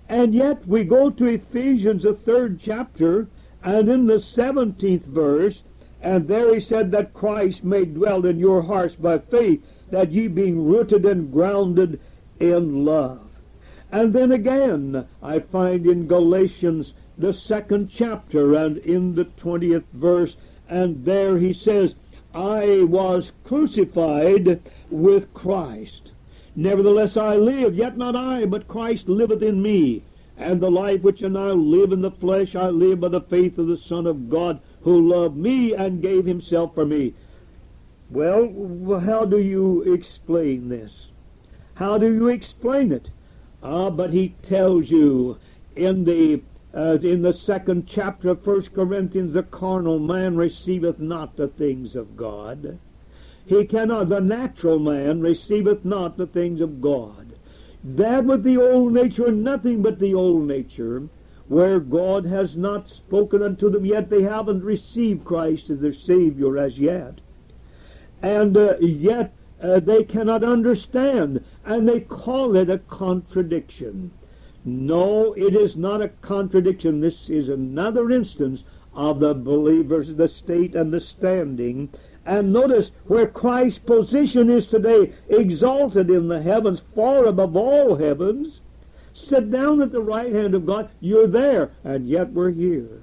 and 0.09 0.35
yet 0.35 0.67
we 0.67 0.85
go 0.85 1.11
to 1.11 1.27
Ephesians, 1.27 2.03
the 2.03 2.15
third 2.15 2.59
chapter, 2.61 3.29
and 3.63 3.89
in 3.89 4.07
the 4.07 4.17
17th 4.17 5.05
verse, 5.05 5.63
and 6.01 6.27
there 6.27 6.53
he 6.53 6.61
said 6.61 6.91
that 6.91 7.15
Christ 7.15 7.63
may 7.63 7.85
dwell 7.85 8.27
in 8.27 8.39
your 8.39 8.63
hearts 8.63 8.97
by 8.97 9.19
faith, 9.19 9.63
that 9.91 10.11
ye 10.11 10.27
being 10.27 10.65
rooted 10.65 11.07
and 11.07 11.33
grounded 11.33 12.01
in 12.41 12.85
love. 12.85 13.21
And 13.93 14.13
then 14.13 14.33
again, 14.33 15.07
I 15.23 15.39
find 15.39 15.87
in 15.87 16.07
Galatians, 16.09 16.95
the 17.17 17.33
second 17.33 17.89
chapter, 17.89 18.55
and 18.55 18.79
in 18.79 19.15
the 19.15 19.27
20th 19.27 19.85
verse, 19.93 20.37
and 20.69 21.05
there 21.05 21.39
he 21.39 21.53
says, 21.53 21.95
I 22.35 22.83
was 22.83 23.33
crucified 23.45 24.61
with 24.91 25.33
Christ. 25.35 26.13
Nevertheless 26.55 27.17
I 27.17 27.37
live, 27.37 27.75
yet 27.75 27.97
not 27.97 28.15
I, 28.15 28.45
but 28.45 28.69
Christ 28.69 29.09
liveth 29.09 29.43
in 29.43 29.63
me. 29.63 30.03
And 30.37 30.61
the 30.61 30.71
life 30.71 31.03
which 31.03 31.23
I 31.25 31.29
now 31.29 31.53
live 31.53 31.93
in 31.93 32.03
the 32.03 32.11
flesh, 32.11 32.55
I 32.55 32.69
live 32.69 33.01
by 33.01 33.09
the 33.09 33.21
faith 33.21 33.59
of 33.59 33.69
the 33.69 33.77
Son 33.77 34.07
of 34.07 34.29
God, 34.29 34.61
who 34.83 35.09
loved 35.09 35.37
me 35.37 35.73
and 35.73 36.03
gave 36.03 36.27
himself 36.27 36.75
for 36.75 36.85
me. 36.85 37.15
Well, 38.11 39.01
how 39.01 39.25
do 39.25 39.39
you 39.39 39.83
explain 39.83 40.69
this? 40.69 41.13
How 41.75 41.97
do 41.97 42.13
you 42.13 42.29
explain 42.29 42.93
it? 42.93 43.11
Ah, 43.63 43.89
but 43.89 44.13
he 44.13 44.35
tells 44.43 44.91
you 44.91 45.39
in 45.75 46.05
the 46.05 46.43
uh, 46.75 46.99
in 47.03 47.23
the 47.23 47.33
second 47.33 47.87
chapter 47.87 48.31
of 48.31 48.43
First 48.43 48.75
Corinthians, 48.75 49.35
the 49.35 49.43
carnal 49.43 49.99
man 49.99 50.37
receiveth 50.37 50.99
not 50.99 51.37
the 51.37 51.49
things 51.49 51.95
of 51.95 52.17
God. 52.17 52.79
He 53.47 53.65
cannot. 53.65 54.09
The 54.09 54.21
natural 54.21 54.79
man 54.79 55.21
receiveth 55.21 55.85
not 55.85 56.17
the 56.17 56.27
things 56.27 56.61
of 56.61 56.81
God 56.81 57.23
that 57.85 58.25
with 58.25 58.45
the 58.45 58.57
old 58.57 58.93
nature, 58.93 59.33
nothing 59.33 59.83
but 59.83 59.99
the 59.99 60.15
old 60.15 60.47
nature, 60.47 61.09
where 61.49 61.81
God 61.81 62.25
has 62.25 62.57
not 62.57 62.89
spoken 62.89 63.43
unto 63.43 63.69
them 63.69 63.85
yet, 63.85 64.09
they 64.09 64.23
haven't 64.23 64.63
received 64.63 65.25
Christ 65.25 65.69
as 65.69 65.81
their 65.81 65.93
Savior 65.93 66.59
as 66.59 66.79
yet. 66.79 67.21
And 68.23 68.57
uh, 68.57 68.77
yet 68.79 69.35
uh, 69.61 69.81
they 69.81 70.05
cannot 70.05 70.45
understand, 70.45 71.45
and 71.65 71.89
they 71.89 72.01
call 72.01 72.55
it 72.55 72.71
a 72.71 72.79
contradiction. 72.79 74.13
No, 74.65 75.33
it 75.33 75.57
is 75.57 75.77
not 75.77 76.01
a 76.01 76.09
contradiction. 76.09 77.01
This 77.01 77.29
is 77.29 77.49
another 77.49 78.11
instance 78.13 78.63
of 78.95 79.19
the 79.19 79.35
believers, 79.35 80.15
the 80.15 80.29
state 80.29 80.77
and 80.77 80.93
the 80.95 81.01
standing 81.01 81.89
and 82.25 82.53
notice 82.53 82.91
where 83.07 83.27
Christ's 83.27 83.79
position 83.81 84.49
is 84.49 84.67
today, 84.67 85.13
exalted 85.29 86.09
in 86.09 86.29
the 86.29 86.41
heavens, 86.41 86.83
far 86.95 87.25
above 87.25 87.57
all 87.57 87.97
heavens. 87.97 88.61
Sit 89.13 89.51
down 89.51 89.83
at 89.83 89.93
the 89.93 90.01
right 90.01 90.33
hand 90.33 90.55
of 90.55 90.65
God. 90.65 90.89
You're 91.01 91.27
there, 91.27 91.73
and 91.85 92.09
yet 92.09 92.33
we're 92.33 92.51
here. 92.53 93.03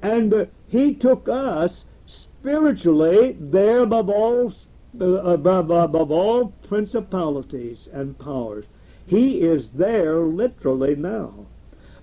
And 0.00 0.32
uh, 0.32 0.46
He 0.68 0.94
took 0.94 1.28
us 1.28 1.84
spiritually 2.06 3.36
there 3.38 3.80
above 3.80 4.08
all, 4.08 4.52
uh, 5.00 5.04
above, 5.04 5.70
above 5.70 6.10
all 6.10 6.52
principalities 6.68 7.88
and 7.92 8.18
powers. 8.18 8.66
He 9.06 9.40
is 9.40 9.68
there 9.68 10.20
literally 10.20 10.94
now. 10.94 11.46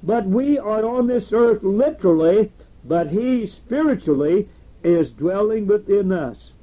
But 0.03 0.25
we 0.25 0.59
are 0.59 0.85
on 0.85 1.07
this 1.07 1.31
earth 1.31 1.63
literally, 1.63 2.51
but 2.83 3.07
He 3.07 3.47
spiritually 3.47 4.49
is 4.83 5.11
dwelling 5.13 5.67
within 5.67 6.11
us. 6.11 6.53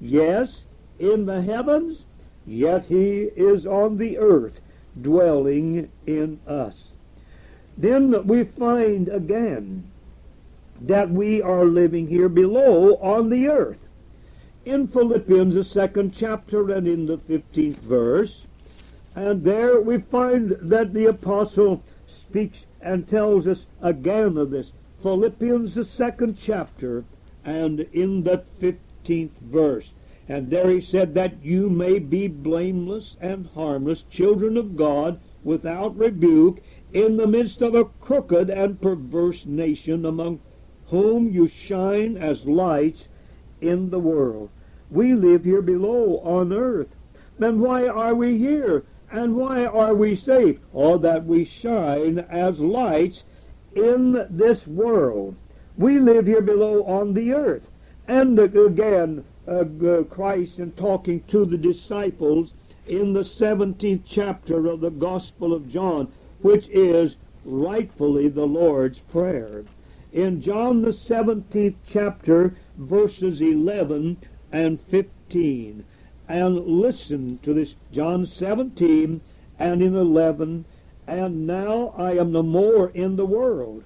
Yes, 0.00 0.64
in 0.98 1.26
the 1.26 1.42
heavens, 1.42 2.04
yet 2.46 2.84
he 2.86 3.30
is 3.36 3.66
on 3.66 3.96
the 3.96 4.18
earth, 4.18 4.60
dwelling 5.00 5.90
in 6.06 6.38
us. 6.46 6.88
Then 7.78 8.26
we 8.26 8.44
find 8.44 9.08
again 9.08 9.84
that 10.82 11.10
we 11.10 11.40
are 11.40 11.64
living 11.64 12.08
here 12.08 12.28
below 12.28 12.96
on 12.96 13.30
the 13.30 13.48
earth. 13.48 13.88
In 14.64 14.86
Philippians, 14.86 15.54
the 15.54 15.64
second 15.64 16.12
chapter, 16.12 16.70
and 16.72 16.86
in 16.86 17.06
the 17.06 17.18
15th 17.18 17.78
verse, 17.78 18.42
and 19.14 19.44
there 19.44 19.80
we 19.80 19.98
find 19.98 20.56
that 20.60 20.92
the 20.94 21.06
apostle 21.06 21.82
speaks 22.06 22.64
and 22.80 23.08
tells 23.08 23.46
us 23.46 23.66
again 23.80 24.36
of 24.36 24.50
this. 24.50 24.72
Philippians, 25.02 25.74
the 25.74 25.84
second 25.84 26.36
chapter, 26.38 27.04
and 27.44 27.80
in 27.92 28.22
the 28.22 28.44
15th 28.60 29.38
verse. 29.40 29.90
And 30.28 30.50
there 30.50 30.70
he 30.70 30.80
said 30.80 31.14
that 31.14 31.44
you 31.44 31.68
may 31.68 31.98
be 31.98 32.28
blameless 32.28 33.16
and 33.20 33.46
harmless, 33.54 34.02
children 34.10 34.56
of 34.56 34.76
God, 34.76 35.18
without 35.42 35.96
rebuke, 35.96 36.62
in 36.92 37.16
the 37.16 37.26
midst 37.26 37.60
of 37.62 37.74
a 37.74 37.84
crooked 37.84 38.48
and 38.48 38.80
perverse 38.80 39.44
nation, 39.46 40.06
among 40.06 40.40
whom 40.86 41.28
you 41.28 41.48
shine 41.48 42.16
as 42.16 42.46
lights 42.46 43.08
in 43.60 43.90
the 43.90 43.98
world. 43.98 44.50
We 44.90 45.14
live 45.14 45.44
here 45.44 45.62
below 45.62 46.18
on 46.18 46.52
earth. 46.52 46.94
Then 47.38 47.60
why 47.60 47.88
are 47.88 48.14
we 48.14 48.38
here? 48.38 48.84
And 49.10 49.36
why 49.36 49.64
are 49.64 49.94
we 49.94 50.14
safe? 50.14 50.58
Or 50.72 50.98
that 50.98 51.24
we 51.24 51.44
shine 51.44 52.18
as 52.30 52.60
lights 52.60 53.24
in 53.74 54.26
this 54.30 54.66
world. 54.66 55.34
We 55.82 55.98
live 55.98 56.28
here 56.28 56.42
below 56.42 56.84
on 56.84 57.12
the 57.12 57.34
earth. 57.34 57.68
And 58.06 58.38
again, 58.38 59.24
uh, 59.48 59.64
uh, 59.84 60.04
Christ 60.04 60.60
in 60.60 60.70
talking 60.70 61.24
to 61.26 61.44
the 61.44 61.56
disciples 61.56 62.52
in 62.86 63.14
the 63.14 63.24
17th 63.24 64.02
chapter 64.04 64.68
of 64.68 64.80
the 64.80 64.90
Gospel 64.90 65.52
of 65.52 65.68
John, 65.68 66.06
which 66.40 66.68
is 66.68 67.16
rightfully 67.44 68.28
the 68.28 68.46
Lord's 68.46 69.00
Prayer. 69.00 69.64
In 70.12 70.40
John 70.40 70.82
the 70.82 70.92
17th 70.92 71.74
chapter, 71.84 72.54
verses 72.78 73.40
11 73.40 74.18
and 74.52 74.80
15. 74.82 75.84
And 76.28 76.64
listen 76.64 77.40
to 77.42 77.52
this, 77.52 77.74
John 77.90 78.24
17 78.24 79.20
and 79.58 79.82
in 79.82 79.96
11. 79.96 80.64
And 81.08 81.44
now 81.44 81.92
I 81.98 82.12
am 82.12 82.30
no 82.30 82.44
more 82.44 82.90
in 82.90 83.16
the 83.16 83.26
world 83.26 83.82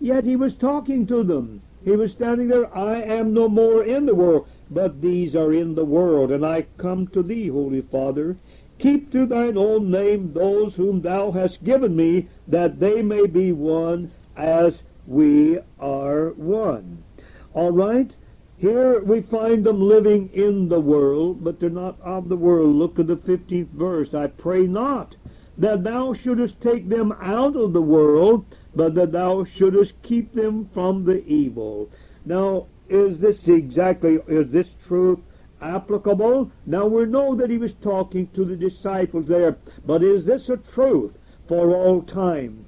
Yet 0.00 0.24
he 0.24 0.34
was 0.34 0.56
talking 0.56 1.06
to 1.06 1.22
them. 1.22 1.62
He 1.84 1.92
was 1.92 2.12
standing 2.12 2.48
there, 2.48 2.74
I 2.76 3.00
am 3.02 3.32
no 3.32 3.48
more 3.48 3.84
in 3.84 4.06
the 4.06 4.14
world, 4.14 4.46
but 4.70 5.00
these 5.00 5.36
are 5.36 5.52
in 5.52 5.74
the 5.74 5.84
world, 5.84 6.32
and 6.32 6.44
I 6.44 6.66
come 6.78 7.06
to 7.08 7.22
thee, 7.22 7.48
Holy 7.48 7.82
Father. 7.82 8.36
Keep 8.78 9.12
to 9.12 9.24
thine 9.24 9.56
own 9.56 9.90
name 9.90 10.32
those 10.32 10.74
whom 10.74 11.02
thou 11.02 11.30
hast 11.30 11.62
given 11.62 11.94
me, 11.94 12.28
that 12.48 12.80
they 12.80 13.02
may 13.02 13.26
be 13.26 13.52
one 13.52 14.10
as 14.36 14.82
we 15.06 15.58
are 15.78 16.30
one. 16.30 17.04
All 17.52 17.70
right? 17.70 18.16
Here 18.56 19.00
we 19.00 19.20
find 19.20 19.62
them 19.62 19.80
living 19.80 20.30
in 20.32 20.68
the 20.68 20.80
world, 20.80 21.44
but 21.44 21.60
they're 21.60 21.70
not 21.70 22.00
of 22.00 22.28
the 22.28 22.36
world. 22.36 22.74
Look 22.74 22.98
at 22.98 23.06
the 23.06 23.16
15th 23.16 23.68
verse. 23.68 24.14
I 24.14 24.26
pray 24.26 24.66
not 24.66 25.16
that 25.58 25.84
thou 25.84 26.12
shouldest 26.12 26.60
take 26.60 26.88
them 26.88 27.14
out 27.20 27.54
of 27.54 27.72
the 27.72 27.82
world, 27.82 28.44
but 28.76 28.94
that 28.94 29.12
thou 29.12 29.44
shouldest 29.44 29.94
keep 30.02 30.32
them 30.32 30.68
from 30.72 31.04
the 31.04 31.24
evil. 31.26 31.88
Now, 32.24 32.66
is 32.88 33.18
this 33.18 33.48
exactly, 33.48 34.18
is 34.28 34.50
this 34.50 34.74
truth 34.86 35.20
applicable? 35.60 36.50
Now 36.66 36.86
we 36.86 37.06
know 37.06 37.34
that 37.34 37.50
he 37.50 37.58
was 37.58 37.72
talking 37.72 38.28
to 38.34 38.44
the 38.44 38.56
disciples 38.56 39.26
there, 39.26 39.56
but 39.86 40.02
is 40.02 40.24
this 40.24 40.48
a 40.48 40.56
truth 40.56 41.16
for 41.48 41.74
all 41.74 42.02
time? 42.02 42.66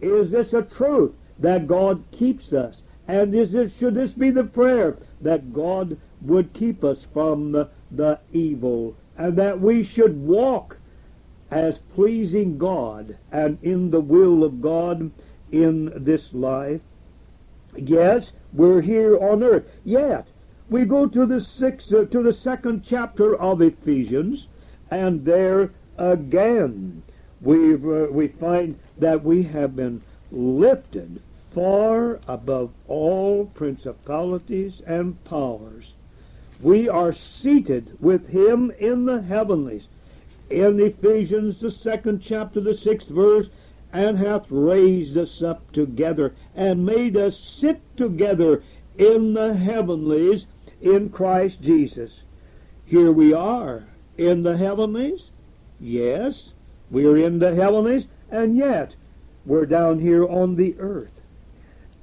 Is 0.00 0.30
this 0.30 0.52
a 0.52 0.62
truth 0.62 1.12
that 1.38 1.66
God 1.66 2.02
keeps 2.10 2.52
us? 2.52 2.82
And 3.06 3.34
is 3.34 3.52
this, 3.52 3.76
should 3.76 3.94
this 3.94 4.12
be 4.12 4.30
the 4.30 4.44
prayer 4.44 4.96
that 5.20 5.52
God 5.52 5.96
would 6.22 6.52
keep 6.52 6.84
us 6.84 7.06
from 7.12 7.52
the, 7.52 7.68
the 7.90 8.18
evil 8.32 8.96
and 9.16 9.36
that 9.36 9.60
we 9.60 9.82
should 9.82 10.20
walk 10.20 10.78
as 11.50 11.78
pleasing 11.94 12.58
God 12.58 13.16
and 13.30 13.58
in 13.62 13.90
the 13.90 14.00
will 14.00 14.42
of 14.42 14.60
God 14.60 15.10
in 15.52 15.92
this 15.96 16.32
life? 16.32 16.80
Yes, 17.76 18.32
we're 18.52 18.80
here 18.80 19.18
on 19.18 19.42
earth. 19.42 19.64
Yet, 19.84 20.28
we 20.70 20.84
go 20.84 21.06
to 21.06 21.26
the 21.26 21.40
sixth, 21.40 21.92
uh, 21.92 22.04
to 22.06 22.22
the 22.22 22.32
second 22.32 22.84
chapter 22.84 23.34
of 23.36 23.60
Ephesians, 23.60 24.48
and 24.90 25.24
there 25.24 25.70
again 25.98 27.02
we 27.40 27.74
uh, 27.74 28.06
we 28.10 28.28
find 28.28 28.78
that 28.98 29.22
we 29.22 29.42
have 29.42 29.76
been 29.76 30.02
lifted 30.30 31.20
far 31.52 32.18
above 32.26 32.70
all 32.88 33.46
principalities 33.46 34.80
and 34.86 35.22
powers. 35.24 35.94
We 36.60 36.88
are 36.88 37.12
seated 37.12 37.96
with 38.00 38.28
him 38.28 38.72
in 38.78 39.04
the 39.04 39.22
heavenlies. 39.22 39.88
In 40.50 40.80
Ephesians, 40.80 41.60
the 41.60 41.70
second 41.70 42.20
chapter, 42.20 42.60
the 42.60 42.74
sixth 42.74 43.08
verse, 43.08 43.50
and 43.94 44.18
hath 44.18 44.50
raised 44.50 45.16
us 45.16 45.40
up 45.40 45.70
together 45.72 46.34
and 46.56 46.84
made 46.84 47.16
us 47.16 47.38
sit 47.38 47.80
together 47.96 48.60
in 48.98 49.34
the 49.34 49.54
heavenlies 49.54 50.46
in 50.82 51.08
Christ 51.08 51.62
Jesus. 51.62 52.22
Here 52.84 53.12
we 53.12 53.32
are 53.32 53.84
in 54.18 54.42
the 54.42 54.56
heavenlies. 54.56 55.30
Yes, 55.80 56.50
we're 56.90 57.16
in 57.16 57.38
the 57.38 57.54
heavenlies, 57.54 58.08
and 58.30 58.56
yet 58.56 58.96
we're 59.46 59.66
down 59.66 60.00
here 60.00 60.26
on 60.26 60.56
the 60.56 60.74
earth. 60.80 61.20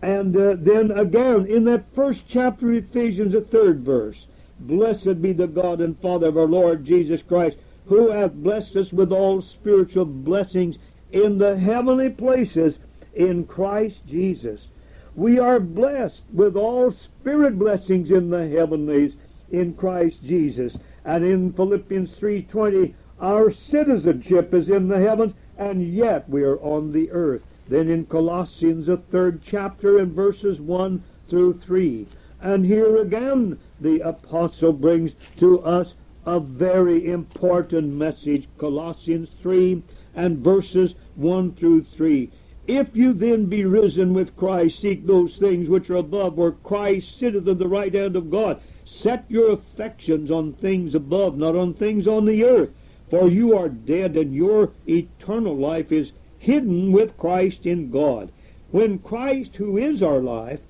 And 0.02 0.36
uh, 0.36 0.56
then 0.58 0.92
again, 0.92 1.46
in 1.46 1.66
that 1.66 1.94
first 1.94 2.24
chapter 2.28 2.72
of 2.72 2.78
Ephesians, 2.86 3.34
the 3.34 3.42
third 3.42 3.82
verse, 3.82 4.28
Blessed 4.62 5.22
be 5.22 5.34
the 5.34 5.48
God 5.48 5.82
and 5.82 6.00
Father 6.00 6.28
of 6.28 6.38
our 6.38 6.48
Lord 6.48 6.86
Jesus 6.86 7.22
Christ, 7.22 7.58
who 7.88 8.12
hath 8.12 8.34
blessed 8.34 8.76
us 8.78 8.94
with 8.94 9.12
all 9.12 9.42
spiritual 9.42 10.06
blessings 10.06 10.78
in 11.12 11.38
the 11.38 11.58
heavenly 11.58 12.10
places 12.10 12.80
in 13.14 13.46
Christ 13.46 14.06
Jesus. 14.08 14.68
We 15.16 15.40
are 15.40 15.60
blessed 15.60 16.24
with 16.34 16.56
all 16.56 16.90
spirit 16.92 17.60
blessings 17.60 18.12
in 18.12 18.30
the 18.30 18.48
heavenlies 18.48 19.16
in 19.52 19.74
Christ 19.74 20.24
Jesus. 20.24 20.78
And 21.04 21.26
in 21.26 21.52
Philippians 21.52 22.18
3.20, 22.18 22.94
our 23.20 23.52
citizenship 23.52 24.54
is 24.54 24.70
in 24.70 24.88
the 24.88 25.00
heavens, 25.00 25.34
and 25.58 25.84
yet 25.84 26.30
we 26.30 26.44
are 26.44 26.60
on 26.60 26.92
the 26.92 27.12
earth. 27.12 27.44
Then 27.68 27.90
in 27.90 28.06
Colossians, 28.06 28.88
the 28.88 28.98
third 28.98 29.42
chapter, 29.42 30.00
in 30.00 30.14
verses 30.14 30.60
1 30.62 31.04
through 31.28 31.54
3. 31.54 32.08
And 32.42 32.66
here 32.66 32.98
again, 32.98 33.60
the 33.80 34.00
apostle 34.00 34.74
brings 34.74 35.14
to 35.38 35.60
us 35.60 35.94
a 36.26 36.40
very 36.40 37.12
important 37.12 37.94
message. 37.94 38.48
Colossians 38.58 39.36
3 39.42 39.84
and 40.16 40.40
verses 40.40 40.96
1 41.16 41.54
through 41.54 41.84
3. 41.84 42.30
If 42.68 42.96
you 42.96 43.14
then 43.14 43.46
be 43.46 43.66
risen 43.66 44.14
with 44.14 44.36
Christ, 44.36 44.80
seek 44.80 45.06
those 45.06 45.38
things 45.38 45.68
which 45.68 45.90
are 45.90 45.96
above, 45.96 46.38
where 46.38 46.52
Christ 46.52 47.18
sitteth 47.18 47.48
at 47.48 47.60
the 47.60 47.68
right 47.68 47.94
hand 47.94 48.16
of 48.16 48.30
God. 48.30 48.62
Set 48.86 49.26
your 49.30 49.52
affections 49.52 50.30
on 50.30 50.54
things 50.54 50.94
above, 50.94 51.38
not 51.38 51.56
on 51.56 51.74
things 51.74 52.08
on 52.08 52.26
the 52.26 52.44
earth. 52.44 52.74
For 53.10 53.28
you 53.28 53.58
are 53.58 53.68
dead, 53.68 54.16
and 54.16 54.34
your 54.34 54.72
eternal 54.88 55.56
life 55.58 55.92
is 55.92 56.12
hidden 56.40 56.92
with 56.92 57.18
Christ 57.18 57.66
in 57.66 57.90
God. 57.90 58.32
When 58.72 59.00
Christ, 59.00 59.56
who 59.58 59.78
is 59.78 60.02
our 60.02 60.22
life, 60.22 60.62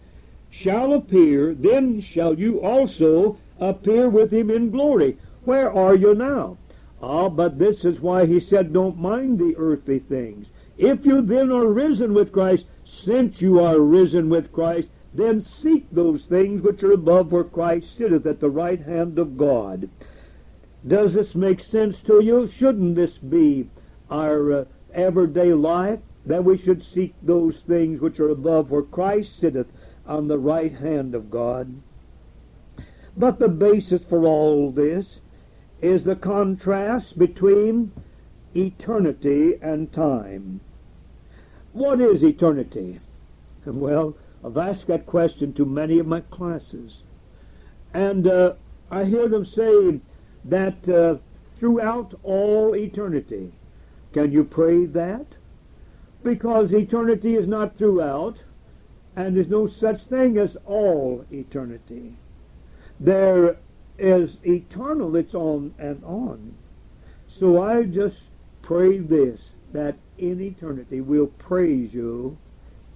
shall 0.50 0.94
appear, 0.94 1.54
then 1.54 2.02
shall 2.02 2.40
you 2.40 2.60
also 2.62 3.38
appear 3.60 4.10
with 4.10 4.34
him 4.34 4.50
in 4.50 4.72
glory. 4.72 5.18
Where 5.44 5.72
are 5.72 5.96
you 5.96 6.16
now? 6.16 6.58
Ah, 7.02 7.30
but 7.30 7.58
this 7.58 7.84
is 7.84 8.00
why 8.00 8.26
he 8.26 8.40
said, 8.40 8.74
don't 8.74 8.98
mind 9.00 9.40
the 9.40 9.56
earthly 9.58 10.00
things. 10.00 10.50
If 10.78 11.06
you 11.06 11.22
then 11.22 11.52
are 11.52 11.68
risen 11.68 12.14
with 12.14 12.32
Christ, 12.32 12.66
since 12.84 13.42
you 13.42 13.60
are 13.60 13.80
risen 13.80 14.30
with 14.30 14.52
Christ, 14.52 14.90
then 15.14 15.42
seek 15.42 15.88
those 15.92 16.26
things 16.26 16.62
which 16.62 16.84
are 16.84 16.92
above 16.92 17.32
where 17.32 17.44
Christ 17.44 17.96
sitteth 17.98 18.26
at 18.26 18.40
the 18.40 18.50
right 18.50 18.80
hand 18.80 19.20
of 19.20 19.38
God. 19.38 19.90
Does 20.88 21.14
this 21.14 21.36
make 21.36 21.60
sense 21.60 22.02
to 22.02 22.24
you? 22.24 22.48
Shouldn't 22.48 22.96
this 22.96 23.18
be 23.18 23.70
our 24.12 24.52
uh, 24.52 24.66
everyday 24.94 25.54
life, 25.54 26.00
that 26.26 26.44
we 26.44 26.58
should 26.58 26.84
seek 26.84 27.16
those 27.24 27.62
things 27.62 28.02
which 28.02 28.20
are 28.20 28.30
above 28.30 28.70
where 28.70 28.82
Christ 28.82 29.40
sitteth 29.40 29.68
on 30.06 30.28
the 30.28 30.38
right 30.38 30.74
hand 30.74 31.16
of 31.16 31.32
God. 31.32 31.74
But 33.16 33.40
the 33.40 33.48
basis 33.48 34.04
for 34.04 34.26
all 34.26 34.72
this 34.72 35.21
is 35.82 36.04
the 36.04 36.16
contrast 36.16 37.18
between 37.18 37.92
eternity 38.56 39.58
and 39.62 39.92
time. 39.92 40.62
What 41.74 42.00
is 42.02 42.24
eternity? 42.24 43.00
Well, 43.66 44.16
I've 44.44 44.58
asked 44.58 44.88
that 44.88 45.06
question 45.06 45.54
to 45.54 45.66
many 45.66 46.00
of 46.00 46.08
my 46.08 46.22
classes. 46.22 47.04
And 47.94 48.28
uh, 48.28 48.54
I 48.90 49.06
hear 49.06 49.28
them 49.28 49.46
say 49.46 50.02
that 50.46 50.90
uh, 50.90 51.18
throughout 51.60 52.16
all 52.24 52.76
eternity, 52.76 53.52
can 54.14 54.32
you 54.32 54.44
pray 54.44 54.86
that? 54.86 55.28
Because 56.24 56.74
eternity 56.74 57.36
is 57.36 57.48
not 57.48 57.78
throughout, 57.78 58.38
and 59.16 59.36
there's 59.36 59.48
no 59.48 59.68
such 59.68 60.02
thing 60.02 60.38
as 60.38 60.58
all 60.66 61.24
eternity. 61.32 62.16
There 63.00 63.58
is 63.98 64.38
eternal, 64.46 65.16
it's 65.16 65.36
on 65.36 65.74
and 65.78 66.04
on. 66.04 66.54
So 67.28 67.62
I 67.62 67.84
just 67.84 68.30
pray 68.62 68.98
this, 68.98 69.52
that 69.74 69.98
in 70.18 70.42
eternity 70.42 71.02
we'll 71.02 71.28
praise 71.28 71.94
you 71.94 72.38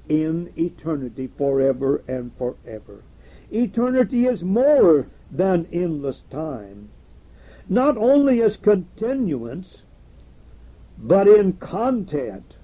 in 0.07 0.51
eternity 0.57 1.29
forever 1.37 2.03
and 2.07 2.31
forever. 2.37 3.03
Eternity 3.51 4.25
is 4.25 4.43
more 4.43 5.07
than 5.31 5.67
endless 5.71 6.23
time. 6.29 6.89
Not 7.67 7.97
only 7.97 8.41
as 8.41 8.57
continuance, 8.57 9.83
but 10.97 11.27
in 11.27 11.53
content. 11.53 12.55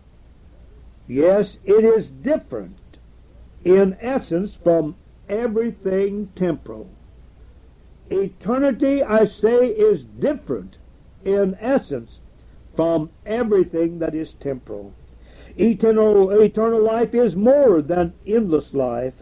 Yes, 1.08 1.58
it 1.66 1.84
is 1.84 2.10
different 2.10 2.78
in 3.64 3.98
essence 4.00 4.54
from 4.56 4.96
everything 5.28 6.30
temporal. 6.36 6.90
Eternity, 8.12 9.04
I 9.04 9.26
say, 9.26 9.68
is 9.68 10.04
different 10.04 10.78
in 11.26 11.58
essence 11.60 12.20
from 12.76 13.10
everything 13.26 14.00
that 14.00 14.16
is 14.16 14.34
temporal. 14.34 14.94
Eternal, 15.58 16.32
eternal 16.32 16.82
life 16.82 17.14
is 17.14 17.36
more 17.36 17.82
than 17.82 18.14
endless 18.28 18.74
life. 18.74 19.14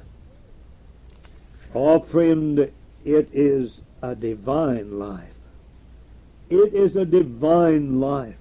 Oh, 1.76 2.00
friend, 2.00 2.72
it 3.06 3.30
is 3.32 3.82
a 4.02 4.16
divine 4.16 5.00
life. 5.00 5.34
It 6.50 6.74
is 6.74 6.96
a 6.96 7.06
divine 7.06 8.00
life 8.00 8.36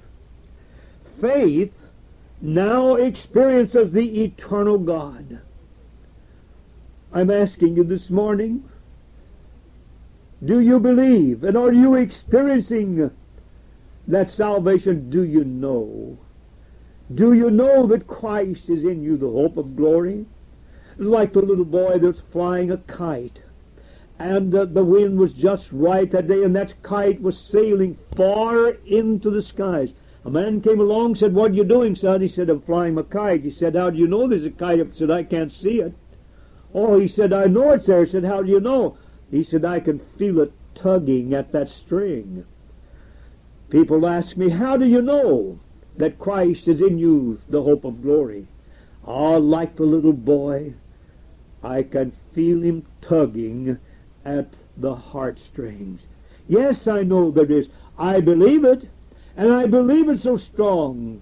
faith 1.21 1.73
now 2.41 2.95
experiences 2.95 3.93
the 3.93 4.25
eternal 4.25 4.79
God. 4.79 5.41
I'm 7.13 7.31
asking 7.31 7.77
you 7.77 7.85
this 7.85 8.11
morning, 8.11 8.69
do 10.45 10.61
you 10.61 10.79
believe? 10.79 11.43
And 11.43 11.57
are 11.57 11.73
you 11.73 11.95
experiencing 11.95 13.11
that 14.07 14.29
salvation? 14.29 15.11
Do 15.11 15.25
you 15.25 15.45
know? 15.45 16.19
Do 17.15 17.33
you 17.33 17.51
know 17.51 17.87
that 17.87 18.07
Christ 18.07 18.69
is 18.69 18.85
in 18.85 19.03
you, 19.03 19.17
the 19.17 19.31
hope 19.31 19.57
of 19.57 19.77
glory? 19.77 20.27
Like 20.97 21.33
the 21.33 21.43
little 21.43 21.65
boy 21.65 21.99
that's 21.99 22.21
flying 22.21 22.71
a 22.71 22.77
kite. 22.77 23.43
And 24.19 24.55
uh, 24.55 24.65
the 24.65 24.85
wind 24.85 25.19
was 25.19 25.33
just 25.33 25.73
right 25.73 26.11
that 26.11 26.27
day, 26.27 26.43
and 26.43 26.55
that 26.57 26.75
kite 26.83 27.23
was 27.23 27.39
sailing 27.39 27.97
far 28.17 28.71
into 28.87 29.31
the 29.31 29.43
skies. 29.43 29.95
A 30.25 30.31
man 30.31 30.61
came 30.61 30.81
along, 30.81 31.15
said, 31.15 31.35
What 31.35 31.53
are 31.53 31.55
you 31.55 31.65
doing, 31.65 31.95
son? 31.95 32.21
He 32.21 32.29
said, 32.29 32.51
I'm 32.51 32.61
flying 32.61 32.95
my 32.95 33.03
kite. 33.03 33.45
He 33.45 33.51
said, 33.51 33.77
How 33.77 33.91
do 33.91 33.99
you 33.99 34.09
know 34.09 34.29
there's 34.29 34.45
a 34.45 34.51
kite? 34.51 34.79
He 34.79 34.93
said, 34.93 35.11
I 35.11 35.23
can't 35.23 35.53
see 35.53 35.81
it. 35.81 35.95
Oh, 36.75 36.99
he 36.99 37.09
said, 37.09 37.33
I 37.33 37.47
know 37.47 37.71
it's 37.71 37.87
there. 37.87 38.05
He 38.05 38.11
said, 38.11 38.25
How 38.25 38.43
do 38.43 38.51
you 38.51 38.61
know? 38.61 38.99
He 39.31 39.43
said, 39.43 39.65
I 39.65 39.81
can 39.81 39.99
feel 39.99 40.41
it 40.41 40.53
tugging 40.75 41.35
at 41.35 41.53
that 41.53 41.69
string. 41.69 42.45
People 43.71 44.07
ask 44.07 44.37
me, 44.37 44.49
How 44.49 44.77
do 44.77 44.87
you 44.87 45.03
know? 45.03 45.59
that 45.99 46.19
Christ 46.19 46.69
is 46.69 46.81
in 46.81 46.97
you, 46.97 47.41
the 47.49 47.63
hope 47.63 47.85
of 47.85 48.03
glory. 48.03 48.47
Ah, 49.05 49.37
like 49.37 49.75
the 49.75 49.85
little 49.85 50.13
boy, 50.13 50.75
I 51.63 51.83
can 51.83 52.13
feel 52.33 52.63
him 52.63 52.85
tugging 53.01 53.79
at 54.25 54.55
the 54.77 54.95
heartstrings. 54.95 56.07
Yes, 56.47 56.87
I 56.87 57.03
know 57.03 57.33
there 57.33 57.51
is. 57.51 57.69
I 57.99 58.21
believe 58.21 58.65
it, 58.65 58.89
and 59.37 59.53
I 59.53 59.67
believe 59.67 60.09
it 60.09 60.21
so 60.21 60.37
strong. 60.37 61.21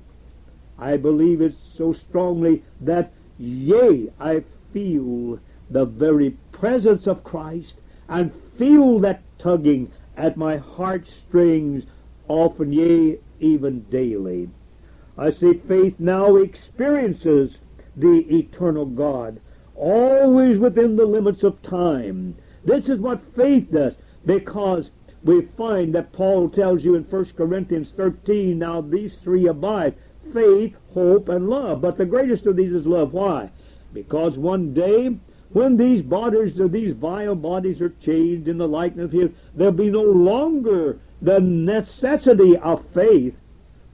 I 0.79 0.99
believe 0.99 1.40
it 1.40 1.55
so 1.55 1.92
strongly 1.92 2.62
that, 2.83 3.12
yea, 3.38 4.11
I 4.21 4.45
feel 4.75 5.40
the 5.71 5.87
very 5.87 6.37
presence 6.53 7.07
of 7.07 7.25
Christ 7.25 7.81
and 8.09 8.33
feel 8.57 8.99
that 9.01 9.23
tugging 9.38 9.90
at 10.16 10.37
my 10.37 10.57
heartstrings 10.57 11.85
often, 12.29 12.73
yea, 12.73 13.19
even 13.40 13.81
daily. 13.90 14.49
I 15.19 15.31
see 15.31 15.55
faith 15.55 15.95
now 15.99 16.37
experiences 16.37 17.59
the 17.97 18.27
eternal 18.35 18.87
God, 18.87 19.40
always 19.75 20.59
within 20.59 20.97
the 20.97 21.07
limits 21.07 21.42
of 21.42 21.62
time. 21.62 22.37
This 22.64 22.88
is 22.88 22.99
what 22.99 23.35
faith 23.35 23.71
does, 23.71 23.97
because 24.25 24.90
we 25.23 25.42
find 25.57 25.95
that 25.95 26.12
Paul 26.12 26.49
tells 26.49 26.85
you 26.85 26.95
in 26.95 27.05
1 27.05 27.25
Corinthians 27.37 27.92
13, 27.92 28.59
now 28.59 28.81
these 28.81 29.19
three 29.19 29.47
abide, 29.47 29.95
faith, 30.33 30.77
hope, 30.92 31.29
and 31.29 31.49
love. 31.49 31.81
But 31.81 31.97
the 31.97 32.07
greatest 32.07 32.47
of 32.47 32.57
these 32.57 32.73
is 32.73 32.87
love. 32.87 33.12
Why? 33.12 33.51
Because 33.92 34.37
one 34.37 34.75
day, 34.75 35.16
when 35.57 35.79
these 35.79 36.03
bodies, 36.03 36.61
these 36.69 36.92
vile 36.92 37.35
bodies 37.35 37.81
are 37.81 37.88
changed 37.88 38.47
in 38.47 38.59
the 38.59 38.69
likeness 38.69 39.07
of 39.07 39.12
His, 39.12 39.31
there'll 39.55 39.73
be 39.73 39.88
no 39.88 40.03
longer 40.03 40.99
the 41.23 41.40
necessity 41.40 42.59
of 42.59 42.85
faith, 42.92 43.35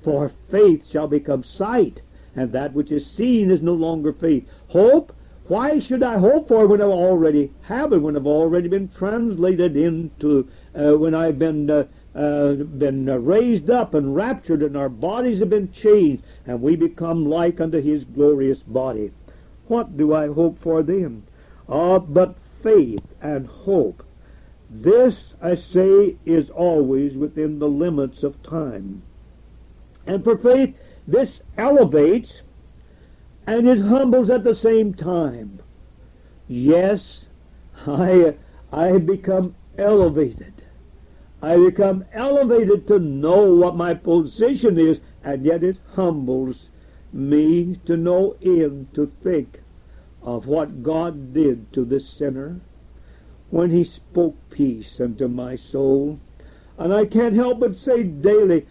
for 0.02 0.32
faith 0.50 0.84
shall 0.90 1.06
become 1.06 1.44
sight, 1.44 2.02
and 2.34 2.50
that 2.50 2.74
which 2.74 2.90
is 2.90 3.06
seen 3.06 3.48
is 3.48 3.62
no 3.62 3.74
longer 3.74 4.12
faith. 4.12 4.44
Hope, 4.66 5.12
why 5.46 5.78
should 5.78 6.02
I 6.02 6.18
hope 6.18 6.48
for 6.48 6.66
when 6.66 6.80
I 6.80 6.86
already 6.86 7.52
have 7.62 7.92
it, 7.92 7.98
when 7.98 8.16
I've 8.16 8.26
already 8.26 8.66
been 8.66 8.88
translated 8.88 9.76
into, 9.76 10.48
uh, 10.74 10.98
when 10.98 11.14
I've 11.14 11.38
been 11.38 11.70
uh, 11.70 11.84
uh, 12.16 12.54
been 12.54 13.06
raised 13.24 13.70
up 13.70 13.94
and 13.94 14.16
raptured, 14.16 14.64
and 14.64 14.76
our 14.76 14.88
bodies 14.88 15.38
have 15.38 15.50
been 15.50 15.70
changed, 15.70 16.24
and 16.44 16.60
we 16.60 16.74
become 16.74 17.24
like 17.24 17.60
unto 17.60 17.80
His 17.80 18.02
glorious 18.02 18.58
body. 18.58 19.12
What 19.68 19.96
do 19.96 20.12
I 20.12 20.26
hope 20.26 20.58
for 20.58 20.82
then? 20.82 21.22
Ah, 21.68 21.98
but 21.98 22.36
faith 22.62 23.14
and 23.20 23.46
hope. 23.46 24.02
This, 24.70 25.34
I 25.40 25.54
say, 25.54 26.16
is 26.24 26.50
always 26.50 27.16
within 27.16 27.58
the 27.58 27.68
limits 27.68 28.22
of 28.22 28.42
time. 28.42 29.02
And 30.06 30.24
for 30.24 30.36
faith, 30.36 30.74
this 31.06 31.42
elevates 31.56 32.42
and 33.46 33.68
it 33.68 33.80
humbles 33.80 34.30
at 34.30 34.44
the 34.44 34.54
same 34.54 34.94
time. 34.94 35.60
Yes, 36.48 37.24
I, 37.86 38.34
I 38.72 38.98
become 38.98 39.54
elevated. 39.78 40.62
I 41.40 41.56
become 41.56 42.04
elevated 42.12 42.86
to 42.86 42.98
know 42.98 43.52
what 43.54 43.76
my 43.76 43.94
position 43.94 44.78
is, 44.78 45.00
and 45.24 45.44
yet 45.44 45.64
it 45.64 45.78
humbles 45.94 46.68
me 47.12 47.76
to 47.84 47.96
no 47.96 48.36
end 48.42 48.94
to 48.94 49.10
think 49.22 49.61
of 50.22 50.46
what 50.46 50.82
God 50.82 51.32
did 51.32 51.72
to 51.72 51.84
this 51.84 52.08
sinner 52.08 52.60
when 53.50 53.70
he 53.70 53.84
spoke 53.84 54.36
peace 54.50 55.00
unto 55.00 55.28
my 55.28 55.56
soul. 55.56 56.18
And 56.78 56.92
I 56.92 57.04
can't 57.04 57.34
help 57.34 57.60
but 57.60 57.76
say 57.76 58.02
daily, 58.02 58.66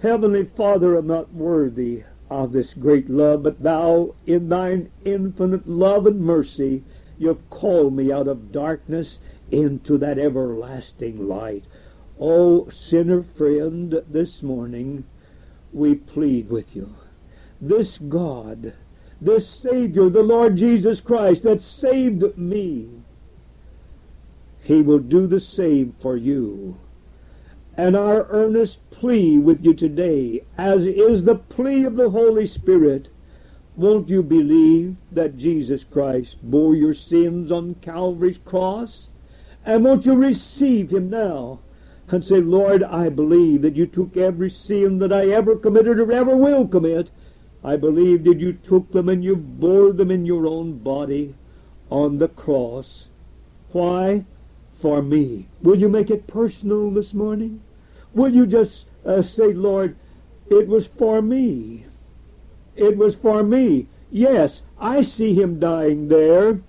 Heavenly 0.00 0.44
Father, 0.44 0.96
I'm 0.96 1.06
not 1.06 1.32
worthy 1.32 2.02
of 2.28 2.52
this 2.52 2.74
great 2.74 3.08
love, 3.08 3.42
but 3.44 3.62
thou, 3.62 4.14
in 4.26 4.48
thine 4.48 4.90
infinite 5.04 5.68
love 5.68 6.06
and 6.06 6.20
mercy, 6.20 6.82
you've 7.18 7.48
called 7.50 7.94
me 7.94 8.10
out 8.10 8.26
of 8.26 8.50
darkness 8.52 9.18
into 9.50 9.96
that 9.98 10.18
everlasting 10.18 11.28
light. 11.28 11.64
Oh, 12.18 12.68
sinner 12.70 13.22
friend, 13.22 14.02
this 14.10 14.42
morning 14.42 15.04
we 15.72 15.94
plead 15.94 16.50
with 16.50 16.74
you. 16.74 16.94
This 17.60 17.98
God, 17.98 18.72
this 19.20 19.48
Savior, 19.48 20.08
the 20.08 20.22
Lord 20.22 20.56
Jesus 20.56 21.00
Christ, 21.00 21.42
that 21.44 21.60
saved 21.60 22.36
me, 22.36 22.88
He 24.60 24.82
will 24.82 24.98
do 24.98 25.26
the 25.26 25.40
same 25.40 25.94
for 26.00 26.16
you. 26.16 26.76
And 27.76 27.94
our 27.96 28.26
earnest 28.30 28.78
plea 28.90 29.38
with 29.38 29.64
you 29.64 29.74
today, 29.74 30.42
as 30.56 30.84
is 30.84 31.24
the 31.24 31.34
plea 31.34 31.84
of 31.84 31.96
the 31.96 32.10
Holy 32.10 32.46
Spirit, 32.46 33.08
won't 33.76 34.08
you 34.08 34.22
believe 34.22 34.96
that 35.12 35.36
Jesus 35.36 35.84
Christ 35.84 36.36
bore 36.42 36.74
your 36.74 36.94
sins 36.94 37.52
on 37.52 37.74
Calvary's 37.82 38.38
cross? 38.38 39.08
And 39.66 39.84
won't 39.84 40.06
you 40.06 40.14
receive 40.14 40.90
him 40.90 41.10
now 41.10 41.60
and 42.08 42.24
say, 42.24 42.40
Lord, 42.40 42.82
I 42.84 43.08
believe 43.08 43.62
that 43.62 43.76
you 43.76 43.86
took 43.86 44.16
every 44.16 44.48
sin 44.48 44.98
that 45.00 45.12
I 45.12 45.28
ever 45.28 45.56
committed 45.56 45.98
or 45.98 46.12
ever 46.12 46.36
will 46.36 46.66
commit. 46.66 47.10
I 47.66 47.74
believe 47.74 48.22
that 48.22 48.38
you 48.38 48.52
took 48.52 48.92
them 48.92 49.08
and 49.08 49.24
you 49.24 49.34
bore 49.34 49.92
them 49.92 50.12
in 50.12 50.24
your 50.24 50.46
own 50.46 50.78
body 50.78 51.34
on 51.90 52.18
the 52.18 52.28
cross. 52.28 53.08
Why? 53.72 54.24
For 54.80 55.02
me. 55.02 55.48
Will 55.62 55.76
you 55.76 55.88
make 55.88 56.08
it 56.08 56.28
personal 56.28 56.92
this 56.92 57.12
morning? 57.12 57.60
Will 58.14 58.32
you 58.32 58.46
just 58.46 58.86
uh, 59.04 59.20
say, 59.20 59.52
Lord, 59.52 59.96
it 60.48 60.68
was 60.68 60.86
for 60.86 61.20
me. 61.20 61.86
It 62.76 62.96
was 62.96 63.16
for 63.16 63.42
me. 63.42 63.88
Yes, 64.12 64.62
I 64.78 65.02
see 65.02 65.34
him 65.34 65.58
dying 65.58 66.06
there. 66.06 66.60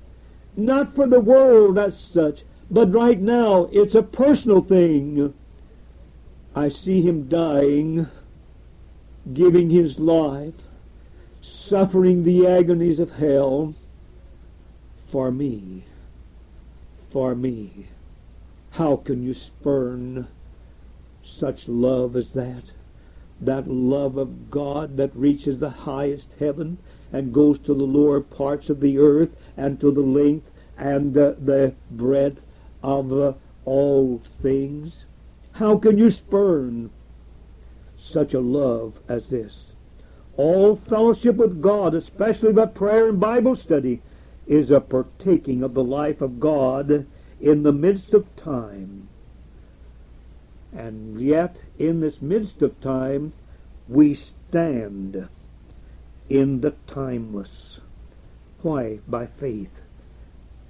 Not 0.56 0.96
for 0.96 1.06
the 1.06 1.20
world 1.20 1.78
as 1.78 1.96
such, 1.96 2.44
but 2.72 2.92
right 2.92 3.22
now 3.22 3.70
it's 3.72 3.94
a 3.94 4.02
personal 4.02 4.62
thing. 4.62 5.32
I 6.56 6.70
see 6.70 7.04
him 7.04 7.30
dying, 7.30 8.08
giving 9.32 9.70
his 9.70 10.00
life, 10.00 10.56
suffering 11.68 12.24
the 12.24 12.46
agonies 12.48 13.00
of 13.00 13.12
hell 13.12 13.74
for 15.12 15.32
me. 15.32 15.84
For 17.12 17.36
me. 17.36 17.88
How 18.72 18.96
can 18.98 19.24
you 19.24 19.34
spurn 19.34 20.28
such 21.28 21.68
love 21.68 22.16
as 22.16 22.30
that. 22.30 22.72
That 23.42 23.68
love 23.68 24.18
of 24.18 24.50
God 24.50 24.98
that 24.98 25.16
reaches 25.16 25.60
the 25.60 25.70
highest 25.70 26.28
heaven 26.40 26.78
and 27.12 27.34
goes 27.34 27.60
to 27.60 27.74
the 27.74 27.84
lower 27.84 28.22
parts 28.22 28.70
of 28.70 28.80
the 28.80 28.98
earth 28.98 29.36
and 29.56 29.80
to 29.80 29.92
the 29.92 30.02
length 30.02 30.50
and 30.78 31.18
uh, 31.18 31.34
the 31.38 31.74
breadth 31.92 32.42
of 32.82 33.12
uh, 33.12 33.34
all 33.66 34.22
things. 34.42 35.06
How 35.54 35.78
can 35.78 35.98
you 35.98 36.10
spurn 36.10 36.90
such 37.98 38.34
a 38.34 38.40
love 38.40 39.00
as 39.08 39.28
this? 39.28 39.66
All 40.38 40.76
fellowship 40.76 41.36
with 41.36 41.62
God, 41.62 41.94
especially 41.94 42.54
by 42.54 42.68
prayer 42.68 43.10
and 43.10 43.20
Bible 43.20 43.56
study, 43.56 44.02
is 44.46 44.72
a 44.72 44.80
partaking 44.80 45.64
of 45.64 45.74
the 45.74 45.84
life 45.84 46.22
of 46.22 46.40
God 46.40 47.06
in 47.42 47.64
the 47.64 47.74
midst 47.74 48.14
of 48.14 48.34
time. 48.36 49.10
And 50.72 51.20
yet, 51.20 51.62
in 51.80 52.00
this 52.00 52.22
midst 52.22 52.62
of 52.62 52.80
time, 52.80 53.34
we 53.90 54.14
stand 54.14 55.28
in 56.30 56.62
the 56.62 56.76
timeless. 56.86 57.80
Why? 58.62 59.00
By 59.08 59.26
faith 59.26 59.82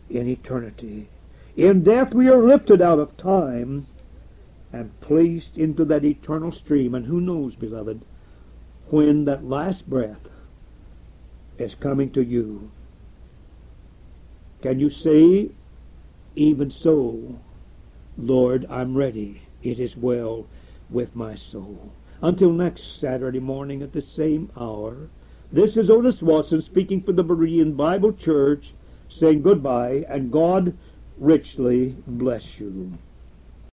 in 0.10 0.28
eternity. 0.28 1.10
In 1.56 1.84
death 1.84 2.14
we 2.14 2.30
are 2.30 2.42
lifted 2.42 2.82
out 2.82 3.00
of 3.00 3.18
time 3.18 3.88
and 4.72 5.00
placed 5.02 5.58
into 5.58 5.84
that 5.86 6.06
eternal 6.06 6.52
stream. 6.52 6.94
And 6.94 7.06
who 7.06 7.20
knows, 7.20 7.56
beloved, 7.56 8.02
when 8.90 9.26
that 9.26 9.44
last 9.44 9.90
breath 9.90 10.28
is 11.58 11.76
coming 11.76 12.10
to 12.12 12.24
you, 12.24 12.72
can 14.62 14.80
you 14.80 14.90
say, 14.90 15.50
even 16.36 16.72
so, 16.72 17.40
Lord, 18.18 18.66
I'm 18.70 18.96
ready. 18.96 19.42
It 19.64 19.80
is 19.80 19.98
well 19.98 20.46
with 20.90 21.16
my 21.16 21.36
soul. 21.36 21.92
Until 22.22 22.52
next 22.52 23.00
Saturday 23.00 23.40
morning 23.40 23.82
at 23.82 23.94
the 23.94 24.02
same 24.02 24.52
hour, 24.58 25.10
this 25.52 25.78
is 25.78 25.90
Otis 25.90 26.22
Watson 26.22 26.62
speaking 26.62 27.02
for 27.02 27.12
the 27.12 27.24
Berean 27.24 27.76
Bible 27.76 28.14
Church, 28.14 28.74
saying 29.10 29.42
goodbye, 29.42 30.06
and 30.10 30.32
God 30.32 30.76
richly 31.18 31.96
bless 32.08 32.60
you. 32.60 32.98